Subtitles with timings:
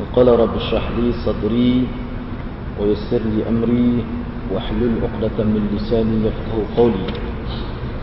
[0.00, 1.84] وقال رب اشرح لي صدري
[2.80, 4.04] ويسر لي أمري
[4.48, 7.30] واحلل عقدة من لساني يفقه قولي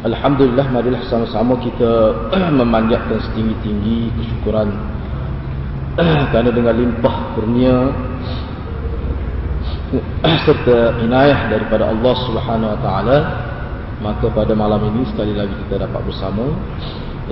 [0.06, 2.14] Alhamdulillah marilah sama-sama kita
[2.54, 4.70] memanjatkan setinggi-tinggi kesyukuran
[6.30, 7.90] kerana dengan limpah kurnia
[10.46, 13.18] serta inayah daripada Allah Subhanahu wa taala
[14.06, 16.46] maka pada malam ini sekali lagi kita dapat bersama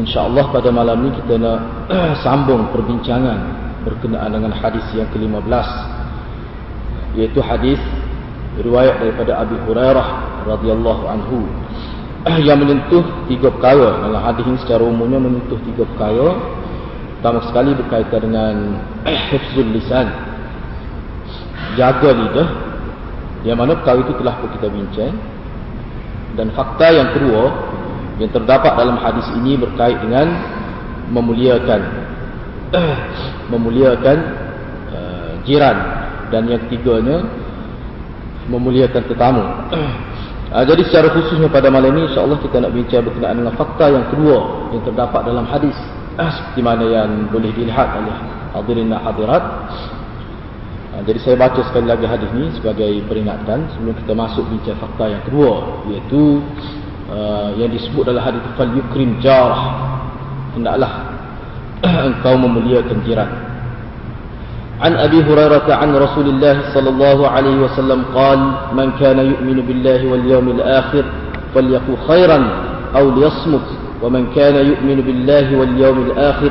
[0.01, 1.59] insya-Allah pada malam ini kita nak
[2.25, 3.39] sambung perbincangan
[3.84, 5.68] berkenaan dengan hadis yang ke-15
[7.18, 7.80] yaitu hadis
[8.60, 10.08] riwayat daripada Abi Hurairah
[10.46, 11.38] radhiyallahu anhu
[12.46, 14.04] yang menyentuh tiga perkara.
[14.04, 16.36] Dalam hadis ini secara umumnya menyentuh tiga perkara.
[17.20, 18.54] Pertama sekali berkaitan dengan
[19.32, 20.06] hifzul lisan
[21.78, 22.48] jaga lidah
[23.46, 25.14] yang mana perkara itu telah kita bincang.
[26.38, 27.42] Dan fakta yang kedua
[28.22, 30.30] yang terdapat dalam hadis ini berkait dengan
[31.10, 32.09] memuliakan
[33.52, 34.18] memuliakan
[34.94, 35.78] uh, jiran.
[36.30, 37.26] Dan yang ketiganya
[38.50, 39.44] memuliakan tetamu.
[40.50, 44.02] Uh, jadi secara khususnya pada malam ini insyaAllah kita nak bincang berkenaan dengan fakta yang
[44.10, 45.78] kedua yang terdapat dalam hadis.
[46.18, 48.12] Uh, seperti mana yang boleh dilihat oleh
[48.50, 49.40] hadirin dan hadirat.
[50.90, 55.06] Uh, jadi saya baca sekali lagi hadis ini sebagai peringatan sebelum kita masuk bincang fakta
[55.06, 55.54] yang kedua
[55.86, 56.42] iaitu
[57.14, 59.86] uh, yang disebut dalam hadis fal yukrim jarah.
[60.58, 61.09] Hendaklah
[61.84, 63.30] engkau memuliakan jiran.
[64.80, 68.38] عن أبي هريرة عن رسول الله صلى الله عليه وسلم قال
[68.72, 71.04] من كان يؤمن بالله واليوم الآخر
[71.54, 72.38] فليقل خيرا
[72.96, 73.66] أو ليصمت
[74.02, 76.50] ومن كان يؤمن بالله واليوم الآخر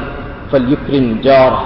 [0.51, 1.61] فليكرم جاره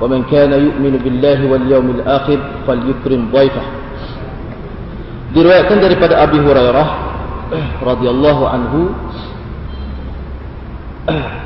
[0.00, 3.64] ومن كان يؤمن بالله واليوم الآخر فليكرم ضيفه
[5.34, 6.88] diriwayatkan daripada Abi Hurairah
[7.90, 8.80] radhiyallahu anhu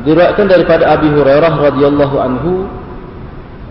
[0.00, 2.52] diriwayatkan daripada Abi Hurairah radhiyallahu anhu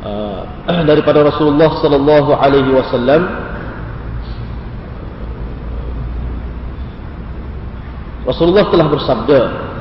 [0.06, 0.46] uh,
[0.90, 3.50] daripada Rasulullah sallallahu alaihi wasallam.
[8.22, 9.40] Rasulullah telah bersabda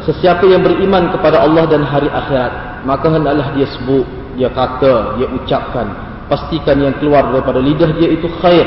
[0.09, 4.09] sesiapa yang beriman kepada Allah dan hari akhirat maka hendaklah dia sebut
[4.41, 5.93] dia kata dia ucapkan
[6.25, 8.65] pastikan yang keluar daripada lidah dia itu khair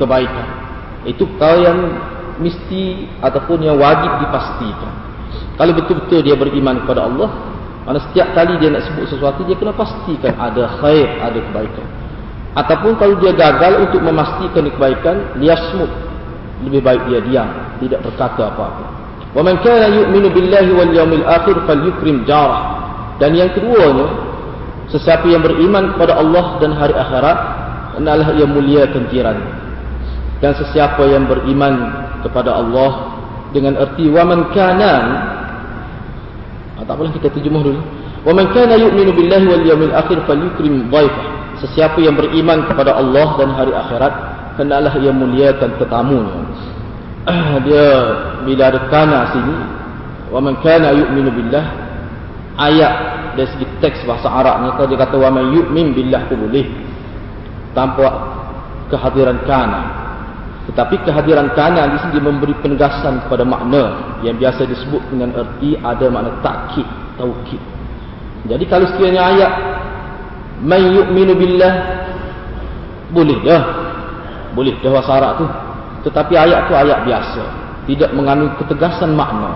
[0.00, 0.48] kebaikan.
[1.04, 1.78] Itu perkara yang
[2.40, 5.03] mesti ataupun yang wajib dipastikan
[5.54, 7.30] kalau betul-betul dia beriman kepada Allah,
[7.86, 11.86] mana setiap kali dia nak sebut sesuatu, dia kena pastikan ada khair, ada kebaikan.
[12.54, 15.90] Ataupun kalau dia gagal untuk memastikan kebaikan, dia smut.
[16.62, 17.48] Lebih baik dia diam,
[17.82, 18.84] tidak berkata apa-apa.
[19.34, 22.86] Wa man kana yu'minu billahi wal yawmil akhir falyukrim jarah.
[23.18, 24.06] Dan yang keduanya,
[24.90, 27.38] sesiapa yang beriman kepada Allah dan hari akhirat,
[27.98, 29.38] hendaklah ia muliakan jiran.
[30.38, 31.74] Dan sesiapa yang beriman
[32.26, 33.18] kepada Allah
[33.54, 34.94] dengan erti wa man kana
[36.74, 37.80] Ha, tak apalah kita terjemah dulu.
[38.26, 41.26] Wa man kana yu'minu billahi wal yawmil akhir falyukrim dhaifah.
[41.62, 44.12] Sesiapa yang beriman kepada Allah dan hari akhirat,
[44.58, 46.40] hendaklah ia muliakan tetamunya.
[47.66, 47.86] dia
[48.42, 49.54] bila ada kana sini,
[50.34, 51.64] wa man kana yu'minu billah
[52.58, 52.94] ayat
[53.34, 56.66] dari segi teks bahasa Arabnya kalau dia kata wa man yu'min billah tu boleh
[57.74, 58.06] tanpa
[58.90, 60.03] kehadiran kana
[60.64, 66.08] tetapi kehadiran kanan di sini memberi penegasan kepada makna yang biasa disebut dengan erti ada
[66.08, 66.88] makna takkid,
[67.20, 67.60] taukid.
[68.48, 69.52] Jadi kalau sekiranya ayat
[70.64, 71.74] man yu'minu billah
[73.12, 73.62] boleh dah.
[74.56, 75.46] Boleh dah bahasa Arab tu.
[76.08, 77.42] Tetapi ayat tu ayat biasa,
[77.84, 79.52] tidak mengandung ketegasan makna.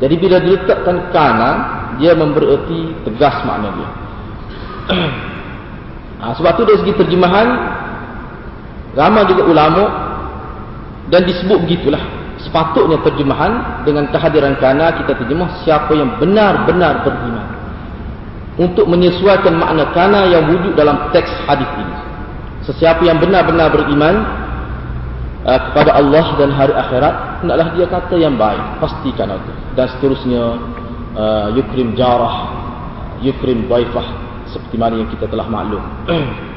[0.00, 1.56] Jadi bila diletakkan kanan,
[2.00, 2.56] dia memberi
[3.04, 3.90] tegas makna dia.
[6.24, 7.48] ha, sebab tu dari segi terjemahan
[8.96, 10.09] ramai juga ulama
[11.10, 12.00] dan disebut begitulah.
[12.40, 17.46] Sepatutnya terjemahan dengan kehadiran kana kita terjemah siapa yang benar-benar beriman.
[18.56, 21.96] Untuk menyesuaikan makna kana yang wujud dalam teks hadis ini.
[22.64, 24.24] Sesiapa yang benar-benar beriman
[25.44, 28.62] uh, kepada Allah dan hari akhirat hendaklah dia kata yang baik.
[28.80, 29.52] Pastikan itu.
[29.76, 30.42] Dan seterusnya
[31.12, 32.60] uh, yukrim jarah
[33.20, 34.06] yukrim baifah
[34.48, 35.84] seperti mana yang kita telah maklum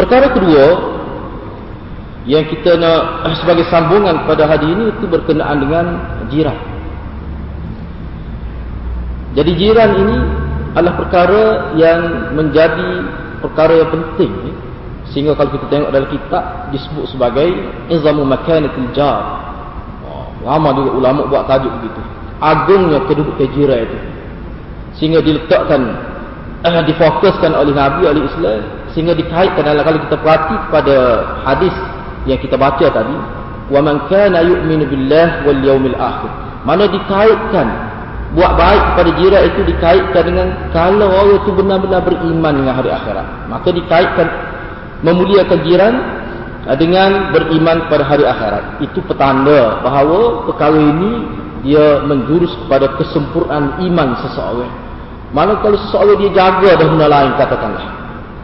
[0.00, 0.66] Perkara kedua
[2.24, 5.84] yang kita nak eh, sebagai sambungan pada hari ini itu berkenaan dengan
[6.32, 6.56] jiran.
[9.36, 10.16] Jadi jiran ini
[10.72, 11.44] adalah perkara
[11.76, 13.12] yang menjadi
[13.44, 14.56] perkara yang penting
[15.12, 17.52] sehingga kalau kita tengok dalam kitab disebut sebagai
[17.92, 19.20] izamu makanatul jar.
[20.08, 22.00] Oh, lama juga ulama buat tajuk begitu.
[22.40, 23.98] Agungnya kedudukan jiran itu.
[24.96, 25.92] Sehingga diletakkan
[26.64, 30.96] eh, difokuskan oleh Nabi oleh Islam sehingga dikaitkan dalam kalau kita perhati pada
[31.46, 31.74] hadis
[32.26, 33.16] yang kita baca tadi
[33.70, 36.30] wa man kana yu'minu billah wal yawmil akhir.
[36.66, 37.66] Mana dikaitkan
[38.34, 43.26] buat baik kepada jiran itu dikaitkan dengan kalau orang itu benar-benar beriman dengan hari akhirat.
[43.46, 44.26] Maka dikaitkan
[45.06, 45.94] memuliakan jiran
[46.66, 48.82] eh, dengan beriman pada hari akhirat.
[48.82, 51.10] Itu petanda bahawa perkara ini
[51.62, 54.72] dia menjurus kepada kesempurnaan iman seseorang.
[55.30, 57.99] Mana kalau seseorang dia jaga dah benda lain katakanlah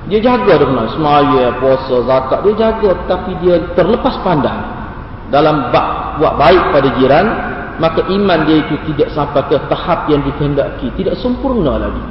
[0.07, 2.91] dia jaga benda semaya, puasa, zakat dia jaga.
[3.11, 4.63] Tapi dia terlepas pandang.
[5.35, 7.27] Dalam bak, buat baik pada jiran
[7.77, 10.89] maka iman dia itu tidak sampai ke tahap yang dikehendaki.
[10.97, 12.03] Tidak sempurna lagi.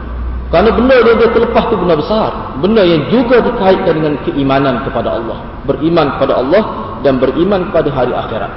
[0.53, 2.59] Kerana benda dia, dia terlepas tu benda besar.
[2.61, 5.41] Benda yang juga dikaitkan dengan keimanan kepada Allah.
[5.65, 6.63] Beriman kepada Allah
[7.01, 8.51] dan beriman kepada hari akhirat.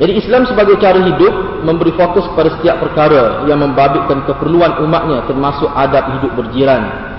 [0.00, 5.68] Jadi Islam sebagai cara hidup memberi fokus pada setiap perkara yang membabitkan keperluan umatnya termasuk
[5.74, 7.11] adab hidup berjiran.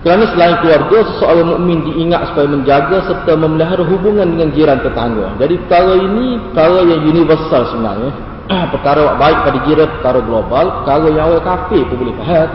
[0.00, 5.36] Kerana selain keluarga, seseorang mukmin diingat supaya menjaga serta memelihara hubungan dengan jiran tetangga.
[5.36, 8.12] Jadi perkara ini perkara yang universal sebenarnya.
[8.50, 12.50] perkara baik pada jiran, perkara global, perkara yang orang kafir pun boleh faham.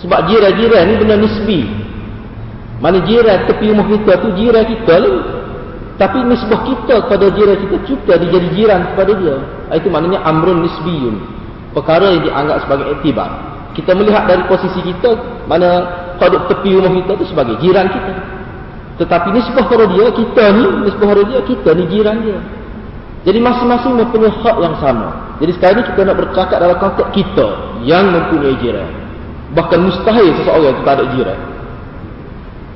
[0.00, 1.60] Sebab jiran-jiran ni benda nisbi.
[2.80, 5.16] Mana jiran tepi rumah kita tu jiran kita lah.
[5.98, 9.36] Tapi nisbah kita kepada jiran kita, kita dijadi jiran kepada dia.
[9.76, 11.16] Itu maknanya amrun nisbiyun.
[11.76, 13.57] Perkara yang dianggap sebagai etibar.
[13.76, 15.16] Kita melihat dari posisi kita,
[15.46, 15.68] mana
[16.16, 18.14] pada tepi rumah kita itu sebagai jiran kita.
[18.98, 22.38] Tetapi nisbah kepada dia, kita ni, nisbah kepada dia, kita ni jiran dia.
[23.26, 25.36] Jadi masing-masing mempunyai hak yang sama.
[25.38, 27.46] Jadi sekarang ini kita nak bercakap dalam konteks kita
[27.86, 28.90] yang mempunyai jiran.
[29.54, 31.38] Bahkan mustahil seseorang itu tak ada jiran.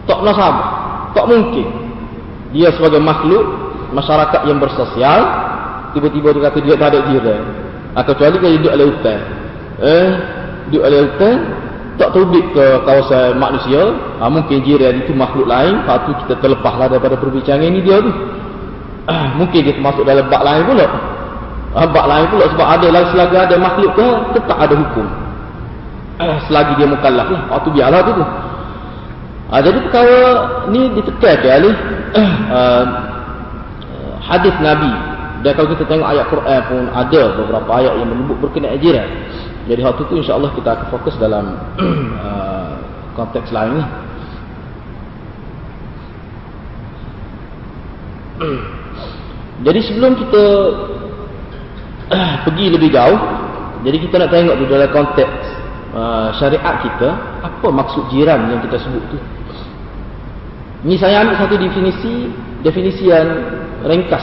[0.06, 0.64] Tak nak sama.
[1.12, 1.66] Tak mungkin
[2.52, 3.44] dia sebagai makhluk
[3.96, 5.20] masyarakat yang bersosial
[5.96, 7.42] tiba-tiba dia kata dia tak ada jiran
[7.92, 9.20] atau kecuali kalau duduk oleh hutan
[9.84, 10.10] eh
[10.68, 11.36] duduk oleh hutan
[12.00, 13.82] tak terbit ke kawasan manusia.
[14.18, 15.84] Ha, mungkin jiran itu makhluk lain.
[15.84, 18.12] Lepas tu kita terlepaslah daripada perbincangan ini dia tu.
[19.06, 20.86] Ah, mungkin dia termasuk dalam bak lain pula.
[21.76, 24.06] Ah, bak lain pula sebab ada lah selagi ada makhluk tu
[24.38, 25.06] tetap ada hukum.
[26.22, 27.42] Ah, selagi dia mukallaf lah.
[27.50, 28.24] Waktu biarlah tu tu.
[29.52, 30.20] Ha, jadi perkara
[30.72, 31.76] ni ditekan oleh
[32.16, 32.84] uh,
[34.24, 34.92] hadis Nabi.
[35.42, 39.08] Dan kalau kita tengok ayat Quran pun ada beberapa ayat yang menyebut berkenaan jiran.
[39.62, 41.54] Jadi hal itu insya-Allah kita akan fokus dalam
[42.26, 42.74] uh,
[43.14, 43.84] konteks lain ni.
[49.66, 50.44] Jadi sebelum kita
[52.10, 53.20] uh, pergi lebih jauh,
[53.82, 55.34] jadi kita nak tengok di dalam konteks
[55.90, 57.10] uh, syariat kita,
[57.42, 59.18] apa maksud jiran yang kita sebut tu?
[60.86, 62.31] Ini saya ambil satu definisi,
[62.62, 63.26] definisi yang
[63.86, 64.22] ringkas.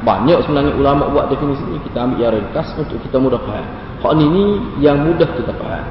[0.00, 3.66] Banyak sebenarnya ulama buat definisi ini, kita ambil yang ringkas untuk kita mudah faham.
[4.00, 4.44] Hak ini,
[4.80, 5.84] yang mudah kita faham.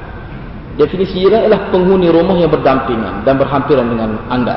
[0.74, 4.56] Definisi ini adalah penghuni rumah yang berdampingan dan berhampiran dengan anda.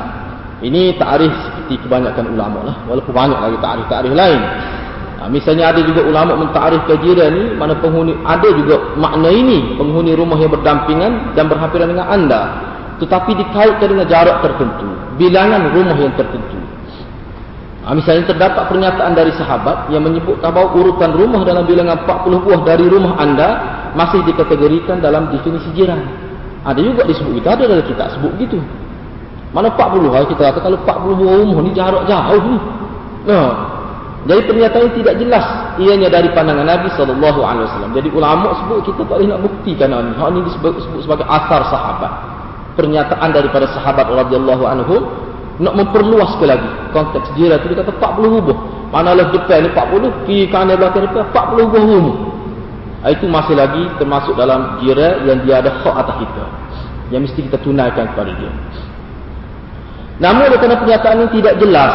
[0.58, 2.76] Ini ta'arif seperti kebanyakan ulama lah.
[2.88, 4.42] Walaupun banyak lagi ta'arif-ta'arif lain.
[5.24, 10.12] Nah, misalnya ada juga ulama mentarif jiran ni mana penghuni ada juga makna ini penghuni
[10.12, 12.60] rumah yang berdampingan dan berhampiran dengan anda
[13.00, 14.84] tetapi dikaitkan dengan jarak tertentu
[15.16, 16.60] bilangan rumah yang tertentu
[17.84, 22.60] ha, misalnya terdapat pernyataan dari sahabat yang menyebut bahawa urutan rumah dalam bilangan 40 buah
[22.64, 23.48] dari rumah anda
[23.94, 26.00] masih dikategorikan dalam definisi jiran.
[26.64, 28.58] Ada juga disebut itu ada dalam kitab sebut begitu
[29.54, 32.58] mana 40 hari kita kata kalau 40 buah rumah ni jarak jauh ni.
[33.30, 33.50] Nah,
[34.26, 35.46] jadi pernyataan ini tidak jelas.
[35.78, 37.94] Ianya dari pandangan Nabi SAW.
[37.94, 40.12] Jadi ulama sebut kita tak boleh nak buktikan ini.
[40.18, 40.72] Hal ini disebut
[41.06, 42.12] sebagai asar sahabat.
[42.74, 44.94] Pernyataan daripada sahabat radhiyallahu anhu
[45.62, 46.66] nak memperluas ke lagi?
[46.90, 48.58] Konteks jiran tu dia kata 40 buah
[48.94, 52.16] manalah depan ni 40 kiri kanan belakang depan 40 buah rumah
[53.02, 56.44] ah, itu masih lagi termasuk dalam jiran yang dia ada hak atas kita.
[57.12, 58.50] Yang mesti kita tunaikan kepada dia.
[60.18, 61.94] Namun kerana pernyataan ini tidak jelas.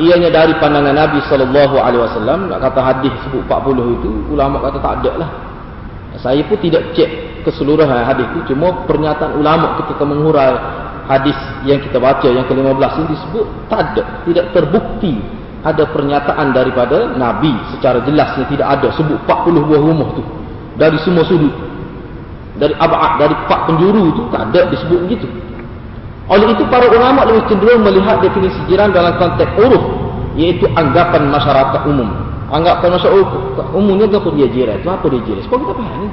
[0.00, 4.78] Ianya dari pandangan Nabi sallallahu alaihi wasallam nak kata hadis sebut 40 itu ulama kata
[4.80, 5.30] tak ada lah.
[6.20, 10.52] Saya pun tidak cek keseluruhan hadis itu cuma pernyataan ulama ketika mengurai
[11.10, 11.34] hadis
[11.66, 15.18] yang kita baca yang ke-15 ini disebut tak ada tidak terbukti
[15.60, 20.22] ada pernyataan daripada nabi secara jelasnya tidak ada sebut 40 buah rumah tu
[20.78, 21.52] dari semua sudut
[22.56, 25.26] dari abad dari empat penjuru itu tak ada disebut begitu
[26.30, 29.82] Oleh itu para ulama lebih cenderung melihat definisi jiran dalam konteks uruf
[30.38, 32.06] iaitu anggapan masyarakat umum.
[32.54, 34.78] Anggapan masyarakat umumnya apa dia jiran?
[34.78, 35.42] Itu apa dia jiran?
[35.50, 36.08] Sebab kita faham ni.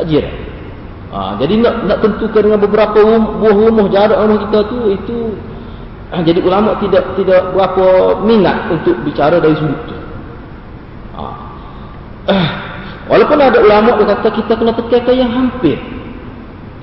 [0.00, 0.34] Tak jiran.
[1.12, 5.18] Ha, jadi nak nak tentukan dengan beberapa buah rumah jarak rumah kita tu itu
[6.10, 9.96] ha, jadi ulama tidak tidak berapa minat untuk bicara dari sudut tu.
[11.14, 11.22] Ha.
[12.34, 12.46] Eh,
[13.10, 15.78] walaupun ada ulama yang kata kita kena tekan yang hampir.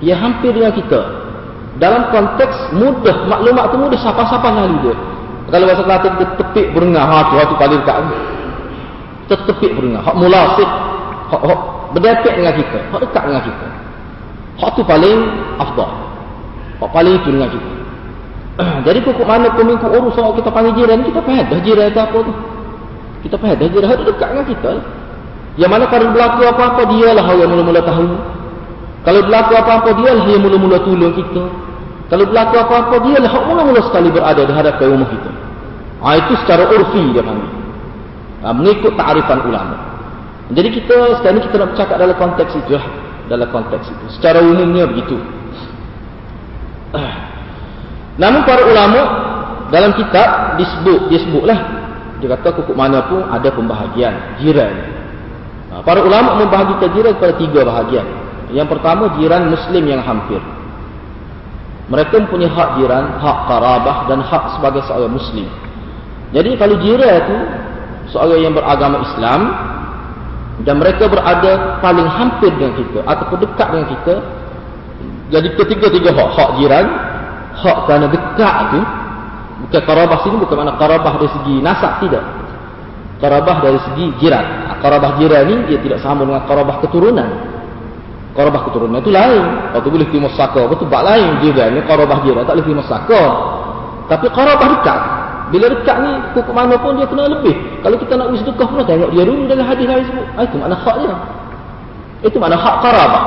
[0.02, 1.22] Yang hampir dengan kita
[1.80, 4.96] dalam konteks mudah maklumat tu mudah siapa-siapa lalu dia
[5.52, 7.98] kalau bahasa Kelantan dia tepik berengah ha tu tu paling dekat
[9.28, 10.70] kita tepik berengah hak mulasik
[11.32, 11.60] hak, hak
[11.96, 13.68] berdepek dengan kita hak dekat dengan kita
[14.60, 15.18] hak tu paling
[15.62, 15.92] afdal
[16.82, 17.72] hak paling itu dengan kita
[18.90, 22.18] jadi pokok mana peminggu urus orang kita panggil jiran kita faham dah jiran itu apa
[22.20, 22.34] tu
[23.24, 24.72] kita faham dah jiran itu dekat dengan kita
[25.60, 28.08] yang mana kalau berlaku apa-apa dia lah yang mula-mula tahu
[29.02, 31.44] kalau berlaku apa-apa dia lah yang mula-mula tolong kita
[32.12, 35.32] kalau berlaku apa-apa dia lah mula-mula sekali berada di hadapan rumah kita.
[36.04, 37.52] Ha, itu secara urfi dia panggil.
[38.44, 39.80] Ha, mengikut ta'rifan ulama.
[40.52, 42.84] Jadi kita sekarang kita nak bercakap dalam konteks itu lah.
[43.32, 44.06] Dalam konteks itu.
[44.20, 45.16] Secara umumnya begitu.
[48.20, 49.02] Namun para ulama
[49.72, 51.60] dalam kitab disebut, dia sebutlah.
[52.20, 54.38] Dia kata kukuk mana pun ada pembahagian.
[54.44, 54.76] Jiran.
[55.72, 58.04] Ha, para ulama membahagikan jiran kepada tiga bahagian.
[58.52, 60.44] Yang pertama jiran muslim yang hampir.
[61.88, 65.48] Mereka mempunyai hak jiran, hak karabah dan hak sebagai seorang muslim.
[66.36, 67.38] Jadi kalau jiran itu
[68.12, 69.40] seorang yang beragama Islam
[70.62, 74.16] dan mereka berada paling hampir dengan kita ataupun dekat dengan kita
[75.32, 76.86] jadi ketiga-tiga hak, hak jiran,
[77.56, 78.82] hak kerana dekat itu
[79.64, 82.24] bukan karabah sini bukan makna karabah dari segi nasab tidak.
[83.24, 84.76] Karabah dari segi jiran.
[84.84, 87.30] Karabah jiran ini dia tidak sama dengan karabah keturunan.
[88.36, 89.44] Qarabah keturunan itu lain.
[89.72, 91.68] Waktu boleh terima saka, betul bak lain dia kan.
[91.80, 93.24] Ini qarabah dia tak boleh terima saka.
[94.12, 95.00] Tapi qarabah dekat.
[95.52, 97.52] Bila dekat ni hukum mana pun dia kena lebih.
[97.84, 100.28] Kalau kita nak wis dekah pun tengok dia dulu dalam hadis lain sebut.
[100.40, 101.16] Ah, itu makna hak dia.
[102.24, 103.24] Itu makna hak qarabah.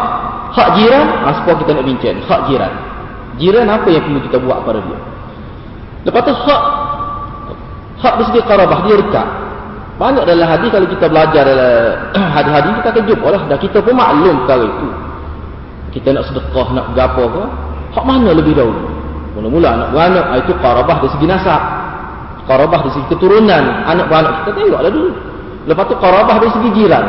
[0.56, 2.16] Hak jiran, ah sebab kita nak bincang.
[2.24, 2.72] Hak jiran.
[3.36, 4.98] Jiran apa yang perlu kita buat pada dia?
[6.08, 6.62] Lepas tu hak
[8.00, 9.28] hak dari segi qarabah dia dekat.
[9.94, 11.70] Banyak dalam hadis kalau kita belajar dalam
[12.40, 13.42] hadis-hadis kita akan jumpa lah.
[13.52, 14.88] Dan kita pun maklum perkara itu.
[16.00, 17.42] Kita nak sedekah, nak berapa ke.
[17.94, 18.90] Hak mana lebih dahulu?
[19.34, 21.62] Mula-mula anak beranak, ah, itu karabah dari segi nasab.
[22.44, 23.64] Karabah dari segi keturunan.
[23.88, 25.10] Anak beranak kita tengoklah dulu.
[25.64, 27.04] Lepas tu karabah dari segi jiran.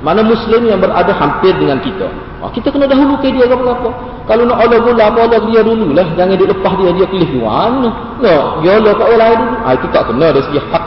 [0.00, 2.08] Mana muslim yang berada hampir dengan kita.
[2.40, 3.90] Ah, kita kena dahulu ke dia apa-apa.
[4.24, 6.08] Kalau nak Allah apa Allah dia dulu lah.
[6.16, 7.88] Jangan dia lepas dia, dia kelih mana.
[8.20, 9.40] No, dia Allah kat orang lain.
[9.64, 10.84] Ah, itu tak kena dari segi hak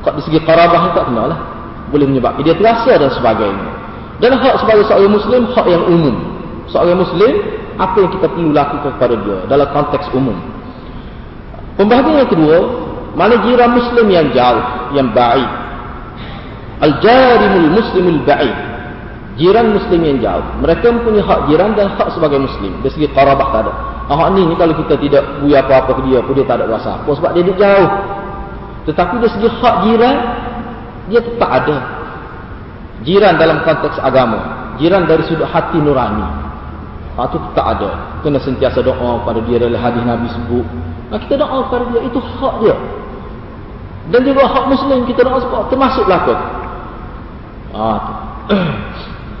[0.00, 1.38] Kak di segi karabah tak kena lah.
[1.92, 3.68] Boleh menyebabkan dia terasa dan sebagainya.
[4.20, 6.16] Dan hak sebagai seorang Muslim, hak yang umum.
[6.68, 7.32] Seorang Muslim,
[7.80, 10.36] apa yang kita perlu lakukan kepada dia dalam konteks umum.
[11.80, 12.56] Pembahagian yang kedua,
[13.18, 14.64] mana jiran Muslim yang jauh,
[14.94, 15.50] yang baik.
[16.80, 18.56] Al-jarimul muslimul baik.
[19.36, 20.44] Jiran Muslim yang jauh.
[20.64, 22.80] Mereka mempunyai hak jiran dan hak sebagai Muslim.
[22.80, 23.72] Dari segi karabah tak ada.
[24.10, 27.10] Hak ni, kalau kita tidak buat apa-apa ke dia pun dia tak ada rasa apa.
[27.14, 27.90] Sebab dia jauh.
[28.90, 30.16] Tetapi dari segi hak jiran,
[31.12, 31.76] dia tetap ada.
[33.04, 34.38] Jiran dalam konteks agama.
[34.80, 36.24] Jiran dari sudut hati nurani.
[37.16, 37.90] Hak itu tetap ada.
[38.24, 40.64] Kena sentiasa doa pada dia dalam hadis Nabi sebut.
[41.12, 42.76] Nah, kita doa pada dia, itu hak dia.
[44.08, 46.38] Dan juga hak Muslim kita doa sebab termasuk lakon.
[47.76, 48.12] Ah, tu.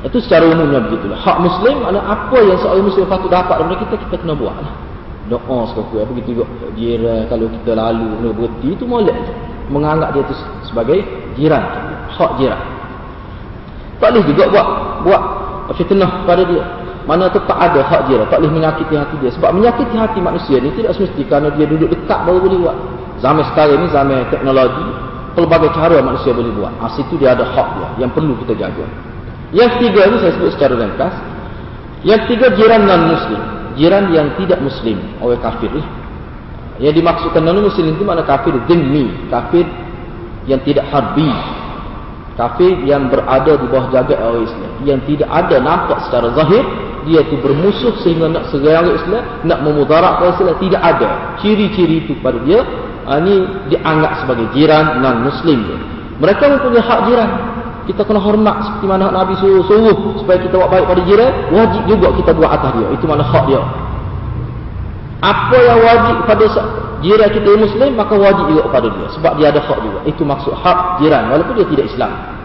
[0.12, 1.16] itu secara umumnya begitulah.
[1.16, 4.90] Hak Muslim adalah apa yang seorang Muslim patut dapat daripada kita, kita kena buat lah
[5.30, 9.14] doa sekali apa gitu juga jiran kalau kita lalu kena berhenti itu molek
[9.70, 10.34] menganggap dia tu
[10.66, 11.06] sebagai
[11.38, 11.62] jiran
[12.10, 12.60] hak jiran
[14.02, 14.68] tak boleh juga buat
[15.06, 15.22] buat
[15.78, 16.66] fitnah pada dia
[17.08, 19.30] mana tetap ada hak jiran tak boleh menyakiti hati dia.
[19.32, 22.76] Sebab menyakiti hati manusia ni tidak semesti kerana dia duduk dekat baru boleh buat.
[23.20, 24.88] Zaman sekarang ni zaman teknologi
[25.36, 26.72] pelbagai cara manusia boleh buat.
[26.80, 28.84] Ha, situ dia ada hak dia yang perlu kita jaga.
[29.50, 31.14] Yang ketiga ni saya sebut secara ringkas.
[32.00, 33.40] Yang ketiga jiran non muslim
[33.80, 34.98] jiran yang tidak muslim.
[35.24, 35.86] Oleh kafir lah.
[36.80, 39.64] yang dimaksudkan non muslim itu mana kafir demi kafir
[40.48, 41.28] yang tidak harbi.
[42.38, 44.70] Kafir yang berada di bawah jaga orang Islam.
[44.80, 46.64] Yang tidak ada nampak secara zahir
[47.08, 51.08] dia itu bermusuh sehingga nak serang Islam nak memudarat orang Islam tidak ada.
[51.40, 52.60] Ciri-ciri itu pada dia
[53.10, 55.60] ini ha, dianggap sebagai jiran non muslim
[56.20, 57.30] mereka mempunyai hak jiran.
[57.88, 61.82] Kita kena hormat seperti mana Nabi suruh, suruh supaya kita buat baik pada jiran wajib
[61.88, 62.88] juga kita buat atas dia.
[62.94, 63.62] Itu mana hak dia.
[65.20, 66.44] Apa yang wajib pada
[67.00, 69.06] jiran kita yang muslim maka wajib juga kepada dia.
[69.16, 69.98] Sebab dia ada hak juga.
[70.06, 72.39] Itu maksud hak jiran walaupun dia tidak Islam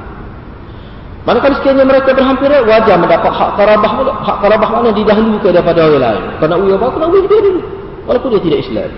[1.26, 3.92] Manakala sekiranya mereka berhampiran, wajar mendapat hak karabah
[4.22, 6.24] hak karabah mana didahulukan daripada orang lain.
[6.38, 6.86] Kena uya apa?
[6.94, 7.62] Kena uya dia dulu.
[8.06, 8.92] walaupun dia tidak Islam.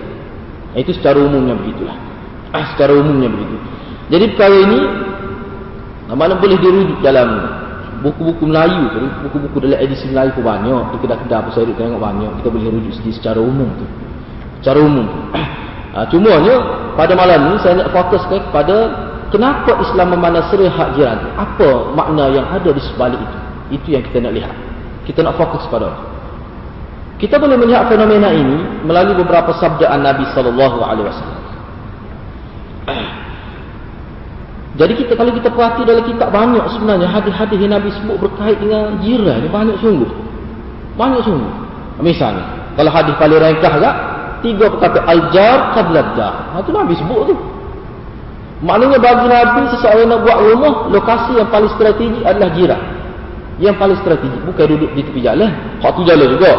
[0.76, 1.96] Itu secara umumnya begitulah.
[2.52, 3.56] Ah, secara umumnya begitu.
[4.12, 4.80] Jadi perkara ini
[6.12, 7.28] mana boleh dirujuk dalam
[8.04, 12.30] buku-buku Melayu tu, buku-buku dalam edisi Melayu pun banyak, di kedai-kedai apa saya tengok banyak,
[12.44, 13.86] kita boleh rujuk sedikit secara umum tu.
[14.60, 15.06] Secara umum.
[15.96, 16.54] Ha, cumanya
[16.92, 21.18] pada malam ni saya nak fokus kepada kenapa Islam memandang serai hak jiran.
[21.36, 23.38] Apa makna yang ada di sebalik itu.
[23.80, 24.54] Itu yang kita nak lihat.
[25.04, 26.08] Kita nak fokus pada
[27.18, 31.42] kita boleh melihat fenomena ini melalui beberapa sabdaan Nabi sallallahu alaihi wasallam.
[34.78, 39.02] Jadi kita kalau kita perhati dalam kitab banyak sebenarnya hadis-hadis yang Nabi sebut berkait dengan
[39.02, 40.06] jiran banyak sungguh.
[40.94, 41.52] Banyak sungguh.
[41.98, 42.46] Misalnya,
[42.78, 43.96] kalau hadis paling ringkas tak,
[44.46, 46.54] tiga perkata al-jar qabla dar.
[46.54, 47.36] Ha tu Nabi sebut tu.
[48.58, 52.80] Maknanya bagi Nabi seseorang nak buat rumah, lokasi yang paling strategik adalah jiran.
[53.62, 55.50] Yang paling strategik bukan duduk di tepi jalan.
[55.82, 56.52] Hak tu jalan juga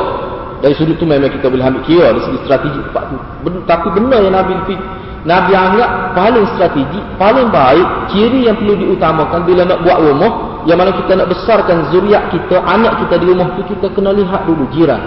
[0.59, 3.17] dari sudut tu memang kita boleh ambil kira dari segi strategi tempat tu.
[3.63, 4.53] Tapi benar yang Nabi
[5.27, 10.79] Nabi anggap paling strategi, paling baik, ciri yang perlu diutamakan bila nak buat rumah, yang
[10.79, 14.63] mana kita nak besarkan zuriat kita, anak kita di rumah tu, kita kena lihat dulu
[14.71, 14.99] jiran.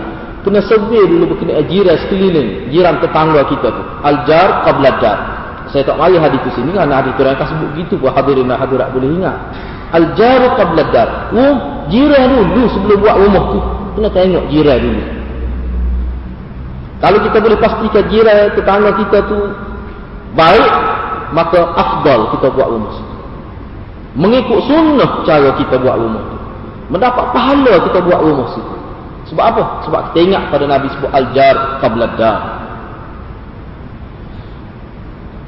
[0.44, 3.82] Kena survey dulu berkenaan jiran sekeliling, jiran tetangga kita tu.
[4.04, 5.18] Al-jar qabla dar.
[5.72, 8.92] Saya tak mari hadis sini kerana hadis tu yang sebut begitu pun hadirin dan hadirat
[8.92, 9.36] boleh ingat.
[9.96, 11.08] Al-jar qabla dar.
[11.32, 11.56] Oh,
[11.88, 13.60] jiran dulu sebelum buat rumah tu.
[13.96, 15.02] Kena tengok jiran dulu.
[17.00, 19.38] Kalau kita boleh pastikan jiran tetangga kita tu
[20.36, 20.72] baik,
[21.32, 22.92] maka afdal kita buat rumah.
[24.12, 26.36] Mengikut sunnah cara kita buat rumah tu.
[26.92, 28.76] Mendapat pahala kita buat rumah situ.
[29.32, 29.62] Sebab apa?
[29.88, 32.61] Sebab kita ingat pada Nabi sebut al-jar qabla dar.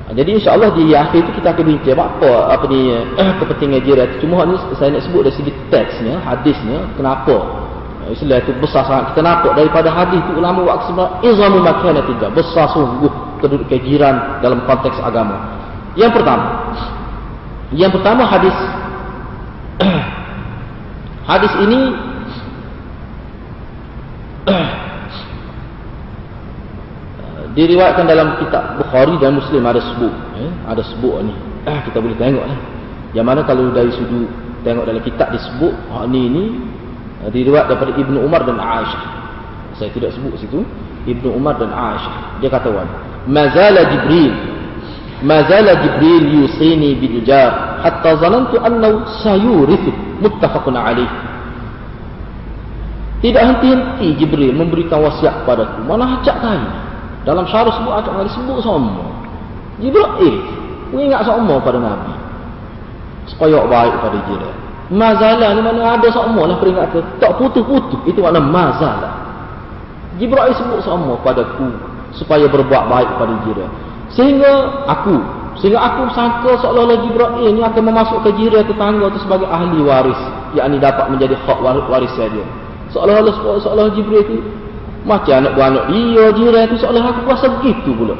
[0.04, 4.08] Jadi insya-Allah di akhir itu kita akan bincang apa apa ni eh, kepentingan jiran.
[4.20, 7.64] Cuma ni saya nak sebut dari segi teksnya, hadisnya, kenapa
[8.12, 9.16] Istilah itu besar sangat.
[9.16, 10.92] Kita nampak daripada hadis itu ulama waktu
[11.24, 12.28] izamu makana tiga.
[12.28, 13.08] Besar sungguh
[13.40, 15.56] kedudukan jiran dalam konteks agama.
[15.96, 16.76] Yang pertama.
[17.72, 18.56] Yang pertama hadis.
[21.32, 21.80] hadis ini.
[27.54, 30.14] diriwayatkan dalam kitab Bukhari dan Muslim ada sebut.
[30.38, 31.34] Eh, ada sebut ni.
[31.64, 32.58] Eh, kita boleh tengok lah.
[33.14, 34.26] Yang mana kalau dari sudut
[34.66, 35.72] tengok dalam kitab disebut.
[35.94, 36.44] Oh, ni ni
[37.30, 39.02] diriwayat daripada Ibnu Umar dan Aisyah.
[39.78, 40.66] Saya tidak sebut situ.
[41.06, 42.42] Ibnu Umar dan Aisyah.
[42.42, 42.88] Dia kata wan,
[43.30, 44.34] "Mazala Jibril
[45.24, 51.08] Mazala Jibril yusini bil jar hatta zanantu annahu sayurithu." Muttafaqun alaih.
[53.24, 55.80] Tidak henti-henti Jibril memberikan wasiat padaku.
[55.88, 56.68] Mana acak kali.
[57.24, 59.08] Dalam syarah sebut acak kali sebut semua.
[59.80, 60.36] Jibril eh
[60.92, 62.12] mengingat semua pada Nabi.
[63.32, 64.54] Supaya baik pada Jibril.
[64.92, 67.00] Mazalah ni mana ada semua lah peringatan.
[67.16, 68.00] Tak putus-putus.
[68.04, 69.14] Itu makna mazalah.
[70.20, 71.72] Jibril sebut semua padaku.
[72.12, 73.70] Supaya berbuat baik pada jiran.
[74.12, 75.16] Sehingga aku.
[75.58, 80.20] Sehingga aku sangka seolah-olah Jibril ini akan memasukkan jiran tetangga itu sebagai ahli waris.
[80.52, 82.46] Yang ini dapat menjadi hak waris dia.
[82.92, 83.34] Seolah-olah
[83.64, 84.36] seolah Jibril itu.
[85.04, 88.16] Macam anak buah anak dia jiran itu seolah aku rasa begitu pula.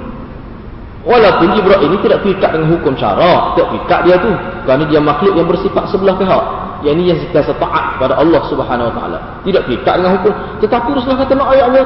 [1.04, 4.30] Walaupun Jibril ini tidak terikat dengan hukum syarak, tidak terikat dia tu.
[4.64, 6.44] Kerana dia makhluk yang bersifat sebelah pihak.
[6.80, 9.18] Yang ini yang sentiasa taat kepada Allah Subhanahu Wa Taala.
[9.44, 10.32] Tidak terikat dengan hukum.
[10.64, 11.82] Tetapi Rasulullah kata nak ayatnya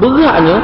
[0.00, 0.56] beratnya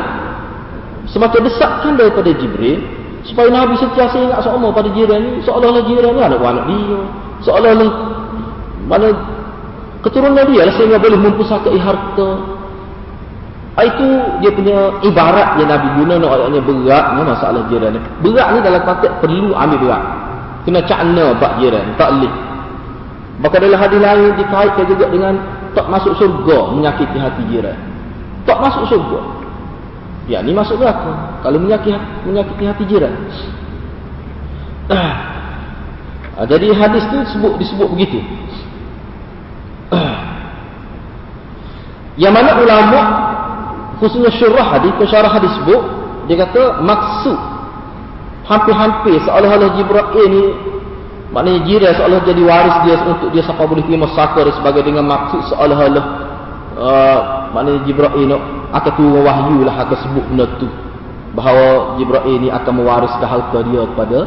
[1.12, 2.82] semakin desakkan daripada Jibril
[3.26, 7.00] supaya Nabi sentiasa ingat seolah pada jiran ini seolah-olah jiran ini anak anak dia
[7.44, 7.90] seolah-olah
[8.88, 9.08] mana
[10.00, 12.28] keturunan dia lah sehingga boleh mempusakai harta
[13.78, 14.08] itu
[14.42, 17.94] dia punya ibarat yang Nabi guna nak ayatnya berat ni masalah jiran.
[18.20, 20.02] Berat ni dalam konteks perlu ambil berat.
[20.66, 22.34] Kena cakna bak jiran, tak leh.
[23.40, 25.34] Maka dalam hadis lain dikaitkan juga dengan
[25.72, 27.78] tak masuk surga menyakiti hati jiran.
[28.44, 29.20] Tak masuk surga.
[30.28, 33.14] Ya ni masuk neraka kalau menyakiti menyakiti hati jiran.
[36.40, 38.16] Ah, jadi hadis tu disebut disebut begitu.
[42.20, 43.00] Yang mana ulama
[44.00, 45.80] khususnya syurah hadis pensyarah hadis sebut
[46.26, 47.38] dia kata maksud
[48.48, 50.42] hampir-hampir seolah-olah Jibril ni
[51.30, 55.04] maknanya jiran seolah jadi waris dia untuk dia siapa boleh terima saka dan sebagainya dengan
[55.06, 56.04] maksud seolah-olah
[56.80, 57.20] uh,
[57.52, 58.34] maknanya Jibril ni
[58.70, 60.66] akan turun wahyu lah akan sebut benda tu.
[61.36, 64.18] Bahawa Jibril ni akan mewariskan harta dia kepada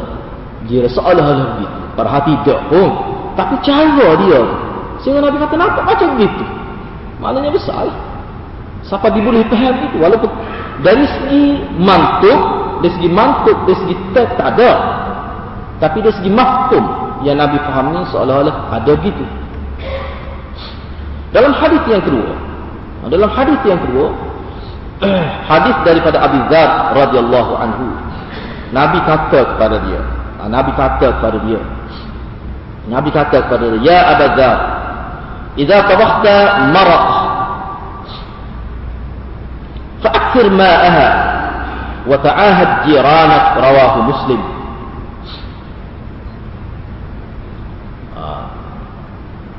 [0.69, 2.89] jiran seolah-olah begitu perhati tidak pun.
[3.33, 4.41] Tapi cara dia.
[5.01, 6.45] Sehingga Nabi kata nampak macam begitu
[7.23, 8.12] maknanya besar lah
[8.83, 10.31] Siapa diboleh faham itu walaupun
[10.83, 11.43] dari segi
[11.79, 12.39] mantuk,
[12.83, 14.71] dari segi mantuk, dari segi tak, tak ada.
[15.79, 16.83] Tapi dari segi mafhum
[17.23, 19.23] yang Nabi fahamnya seolah-olah ada gitu.
[21.31, 22.35] Dalam hadis yang kedua,
[23.07, 24.11] dalam hadis yang kedua,
[25.51, 27.87] hadis daripada Abi Dzar radhiyallahu anhu.
[28.75, 30.01] Nabi kata kepada dia,
[30.49, 31.61] Nabi kata kepada dia.
[32.83, 34.57] Nabi kata kepada dia, "Ya Abu Dzar,
[35.55, 36.35] idza tabakhta
[36.75, 37.12] maraq
[40.33, 41.07] fa'akthir ma'aha
[42.09, 44.41] wa ta'ahad jiranak." Rawahu Muslim.
[48.17, 48.49] Ah.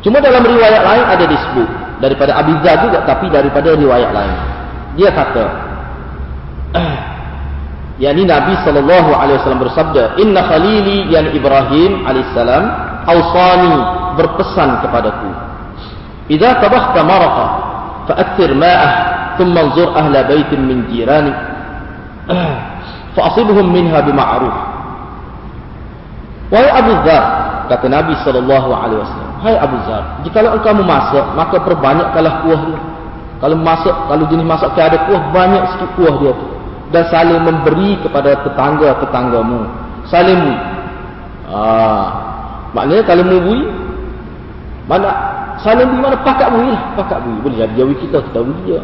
[0.03, 1.69] Cuma dalam riwayat lain ada disebut
[2.03, 4.37] daripada Abi Dzar juga tapi daripada riwayat lain.
[4.99, 5.45] Dia kata
[8.03, 12.65] yakni Nabi sallallahu alaihi wasallam bersabda, "Inna khalili yang Ibrahim alaihissalam
[13.07, 13.75] awsani
[14.19, 15.31] berpesan kepadaku.
[16.25, 17.47] Idza tabakhta maraqa
[18.09, 21.33] fa'athir ma'ah thumma anzur ahla baitin min jirani
[23.17, 24.57] fa'asibhum minha bima'ruf."
[26.53, 27.25] Wahai Abu Dzar,
[27.73, 28.13] kata Nabi
[29.01, 32.81] wasallam, "Hai Abu Dzar, jika engkau memasak, maka perbanyakkanlah kuah dia."
[33.43, 36.47] Kalau masak, kalau jenis masak ada kuah, banyak sikit kuah dia tu
[36.95, 39.67] dan saling memberi kepada tetangga-tetanggamu.
[40.07, 40.57] Saling bui.
[41.51, 42.07] Ah,
[42.71, 43.67] maknanya kalau mau bui,
[44.87, 45.11] mana
[45.59, 47.37] saling bui mana pakat bui lah, pakat bui.
[47.43, 48.81] Boleh jadi jawi kita kita bui dia.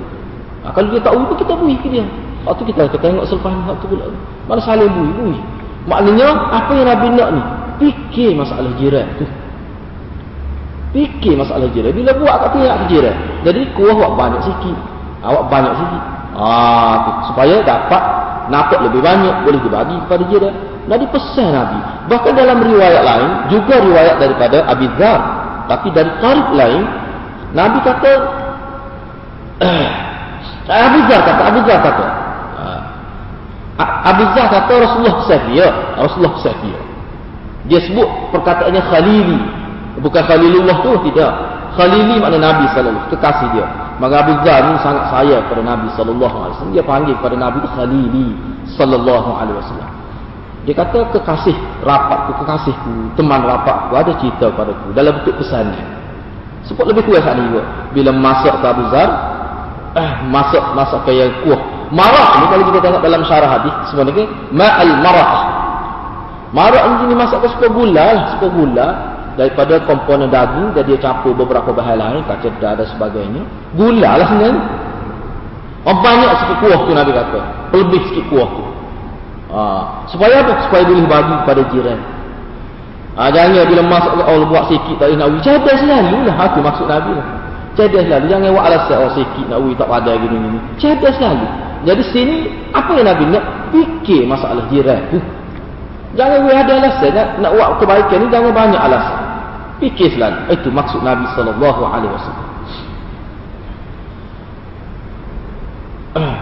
[0.60, 2.04] Ah, kalau dia tak bui pun kita bui ke dia.
[2.44, 4.06] Waktu kita kita tengok selepas waktu pula.
[4.48, 5.36] Mana saling bui, bui.
[5.88, 7.42] Maknanya apa yang Nabi nak ni?
[7.80, 9.24] Fikir masalah jiran tu.
[10.92, 11.96] Fikir masalah jiran.
[11.96, 13.16] Bila buat kat pihak jiran.
[13.44, 14.76] Jadi kuah awak banyak sikit.
[15.24, 16.02] Awak banyak sikit.
[16.36, 18.02] Ah, supaya dapat
[18.52, 20.54] nampak lebih banyak boleh dibagi kepada dah.
[20.90, 21.78] Nabi pesan Nabi.
[22.10, 25.20] Bahkan dalam riwayat lain juga riwayat daripada Abi Dzar,
[25.70, 26.82] tapi dari tarikh lain
[27.54, 28.12] Nabi kata
[30.70, 32.06] Abu Dzar kata Abu Dzar kata
[33.80, 36.80] Abu Dzar kata Rasulullah pesan dia, Rasulullah pesan dia.
[37.68, 39.40] Dia sebut perkataannya Khalili.
[40.00, 41.32] Bukan Khalilullah tu tidak.
[41.76, 43.66] Khalili makna Nabi wasallam, kekasih dia.
[44.00, 46.72] Maka Abu Dhar ni sangat sayang kepada Nabi wasallam.
[46.72, 48.26] Dia panggil kepada Nabi Khalili
[48.76, 49.90] wasallam.
[50.68, 55.72] Dia kata kekasih rapatku, kekasihku, teman rapatku ada cerita padaku dalam bentuk pesan.
[56.68, 57.64] Sebab lebih kuat saat juga.
[57.96, 59.08] Bila masuk ke Abu Dhar,
[59.96, 61.60] eh, masuk masuk ke yang kuah.
[61.90, 64.24] Marah ni kalau kita tengok dalam syarah hadis sebenarnya
[64.54, 65.32] ma'al marah.
[66.54, 68.88] Marah ni masuk ke sepuluh gula lah, sepuluh gula
[69.40, 74.62] daripada komponen daging dan dia campur beberapa bahan lain kaceda dan sebagainya gula lah sebenarnya
[75.86, 77.40] banyak sikit kuah tu Nabi kata
[77.72, 78.64] lebih sikit kuah tu
[79.54, 79.62] ha.
[80.12, 80.68] supaya apa?
[80.68, 81.98] supaya boleh bagi kepada jiran
[83.16, 86.44] ha, jangan bila masuk Allah buat sikit tak boleh nak uji cadar selalu lah ha,
[86.52, 87.28] tu maksud Nabi lah
[87.78, 91.46] cadar selalu jangan buat alasan oh sikit nak uji tak pada gini gini cadar selalu
[91.80, 92.36] jadi sini
[92.74, 95.18] apa yang Nabi nak fikir masalah jiran tu
[96.10, 99.18] Jangan we ada alasan nak, nak buat kebaikan ni jangan banyak alasan.
[99.78, 100.50] Fikir selalu.
[100.50, 102.46] Itu maksud Nabi wasallam.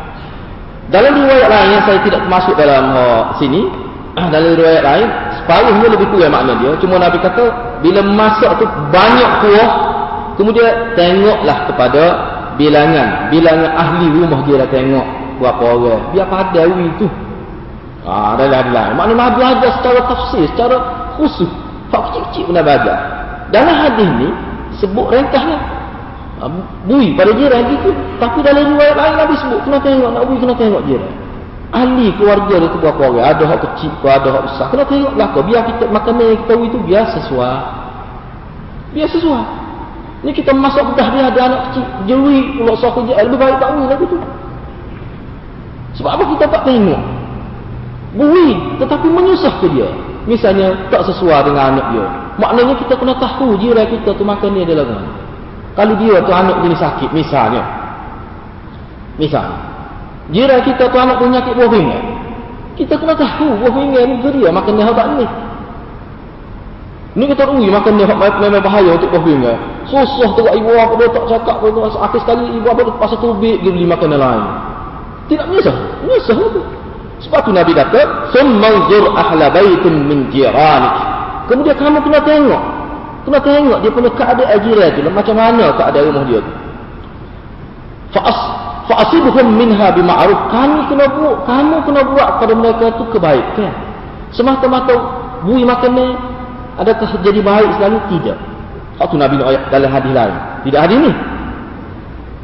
[0.95, 3.69] Dalam riwayat lain yang saya tidak masuk dalam uh, sini,
[4.33, 5.05] dalam riwayat lain,
[5.37, 6.73] separuhnya lebih kurang makna dia.
[6.81, 7.45] Cuma Nabi kata,
[7.85, 9.71] bila masak tu banyak kuah,
[10.39, 12.05] kemudian tengoklah kepada
[12.55, 13.29] bilangan.
[13.29, 15.07] Bilangan ahli rumah dia dah tengok
[15.39, 16.03] berapa orang.
[16.15, 17.07] Biar pada itu.
[18.09, 18.93] Ha, ada lain lain.
[18.97, 20.77] Maknanya Nabi ada secara tafsir, secara
[21.21, 21.51] khusus.
[21.93, 22.95] Hak kecil-kecil pun ada.
[23.53, 24.29] Dalam hadis ni,
[24.81, 25.61] sebut rentahnya.
[26.39, 26.47] Ha,
[26.87, 27.91] bui pada jiran gitu.
[28.17, 31.13] Tapi dalam riwayat lain Nabi sebut, kena tengok, nak bui kena tengok jiran.
[31.69, 33.27] Ahli keluarga dia tu berapa orang.
[33.29, 34.67] Ada hak kecil, ada hak besar.
[34.73, 35.45] Kena tengok lah kau.
[35.45, 37.57] Biar kita makan yang kita bui tu biar sesuai.
[38.97, 39.45] Biar sesuai.
[40.27, 41.85] Ni kita masuk bedah dia ada anak kecil.
[42.11, 43.23] Jeri pula sah kerja.
[43.23, 44.19] Lebih baik tak lagi tu.
[45.99, 47.19] Sebab apa kita tak tengok?
[48.17, 49.89] bui tetapi menyusah ke dia
[50.25, 52.07] misalnya tak sesuai dengan anak dia
[52.41, 55.03] maknanya kita kena tahu jiran kita tu makan dia adalah kan
[55.77, 57.63] kalau dia tu anak jenis sakit misalnya
[59.21, 59.59] misalnya
[60.33, 62.05] jiran kita tu anak punya sakit buah ringan
[62.81, 65.27] kita kena tahu buah ringan ni ke dia makan dia tak ni
[67.19, 71.09] ni kita ui makan dia memang bahaya untuk buah ringan susah tu ibu apa dia
[71.11, 74.45] tak cakap pun akhir sekali ibu apa pasal tubik dia beli makan yang lain
[75.29, 76.63] tidak menyusah menyusah tu
[77.19, 80.95] sebab tu Nabi kata, "Summanzur ahla baitin min jiranik."
[81.51, 82.63] Kemudian kamu kena tengok.
[83.27, 86.53] Kena tengok dia punya keadaan jiran tu macam mana keadaan rumah dia tu.
[88.15, 88.39] Fa'as
[88.89, 90.41] fa'asibuhum minha bima'ruf.
[90.49, 93.73] Kamu kena buat, kamu kena buat pada mereka tu kebaikan.
[94.33, 94.95] Semata-mata
[95.43, 96.07] bui makan ni
[96.79, 98.39] adakah jadi baik selalu tidak?
[98.99, 100.37] Satu Nabi ayat dalam hadis lain.
[100.67, 101.13] Tidak hadis ni.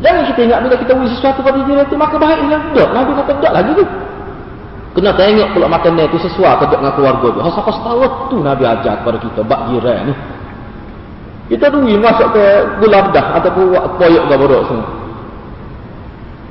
[0.02, 2.62] Jangan kita ingat bila kita bui sesuatu pada jiran tu maka baik lah.
[2.70, 2.88] Tak.
[2.94, 3.84] Nabi kata tak lagi tu.
[4.94, 7.40] Kena tengok pula makanan itu sesuai ke dengan keluarga tu.
[7.42, 7.98] Hasa kau
[8.30, 10.14] tu Nabi ajar kepada kita bak jiran ni.
[11.44, 12.44] Kita dui masuk ke
[12.80, 14.88] gula bedah ataupun buat poyok ke bodoh semua.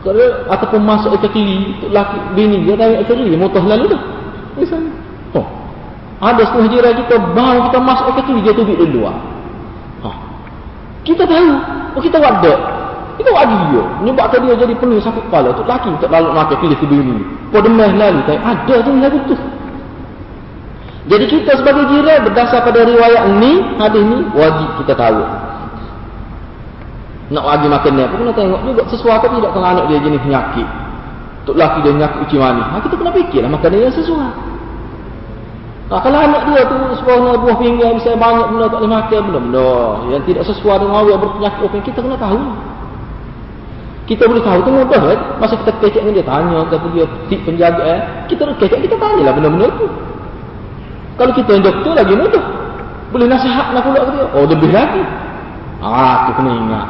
[0.04, 4.02] Kalau ataupun masuk ke kiri, laki bini dia tahu ke kiri, motor lalu dah.
[4.60, 4.92] Misalnya.
[5.34, 5.48] Oh.
[6.20, 9.33] Ada setengah jiran kita baru kita masuk ke kiri dia tubik di luar.
[11.04, 11.52] Kita tahu,
[12.00, 12.60] oh kita wadah.
[13.20, 13.84] Kita wadah dia.
[14.02, 15.52] Menyebabkan dia jadi penuh sakit kepala.
[15.54, 17.22] Tu laki tak lalu makan pilih ke bini.
[17.52, 19.36] Pada meh lalu, ada tu lagu tu.
[21.04, 25.20] Jadi kita sebagai jiran berdasar pada riwayat ni, hadis ni wajib kita tahu.
[27.34, 30.68] Nak bagi makan dia, kena tengok juga sesuai atau tidak kalau anak dia jenis penyakit.
[31.44, 32.64] Tok laki dia penyakit uci mani.
[32.64, 34.32] Ha, kita kena fikirlah makan dia yang sesuai.
[35.92, 39.72] Ha, kalau anak dia tu sebuah buah pinggan bisa banyak benda tak boleh makan benda-benda
[40.16, 42.42] yang tidak sesuai dengan orang yang berpenyakit apa kita kena tahu.
[44.04, 45.20] Kita boleh tahu tu mudah kan?
[45.40, 48.00] Masa kita kecek dengan dia tanya kata dia tip penjaga eh,
[48.32, 49.88] kita kecek kita tanyalah benda-benda tu.
[51.20, 52.46] Kalau kita yang doktor lagi mudah.
[53.14, 54.26] Boleh nasihat nak pula dia.
[54.34, 55.04] Oh lebih lagi.
[55.84, 56.88] Ah, tu kena ingat.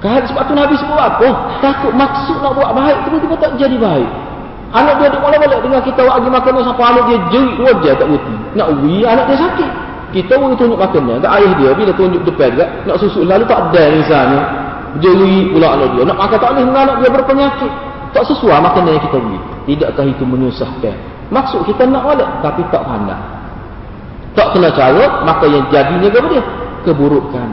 [0.00, 1.28] Kan sebab tu Nabi sebut apa?
[1.60, 4.10] Takut maksud nak buat baik tiba-tiba tak jadi baik.
[4.74, 8.06] Anak dia duk balik dengan kita buat lagi makan sampai anak dia jerit dia tak
[8.10, 8.34] berhenti.
[8.58, 9.70] Nak ui anak dia sakit.
[10.10, 11.22] Kita pun tunjuk makannya.
[11.22, 14.40] Tak ayah dia bila tunjuk depan juga nak susu lalu tak ada misalnya.
[14.98, 16.02] Jerit pula anak dia.
[16.08, 17.72] Nak makan tak boleh dengan anak dia berpenyakit.
[18.10, 19.38] Tak sesuai makanan yang kita beli.
[19.70, 20.96] Tidakkah itu menyusahkan?
[21.30, 23.22] Maksud kita nak balik tapi tak pandang.
[24.36, 26.42] Tak kena cara, maka yang jadinya kepada dia?
[26.84, 27.48] Keburukan.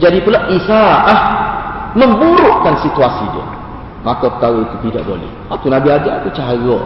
[0.00, 1.04] Jadi pula isaah
[1.94, 3.44] memburukkan situasi dia.
[4.04, 5.30] Maka tahu itu tidak boleh.
[5.48, 6.78] Itu Nabi ajar itu cara.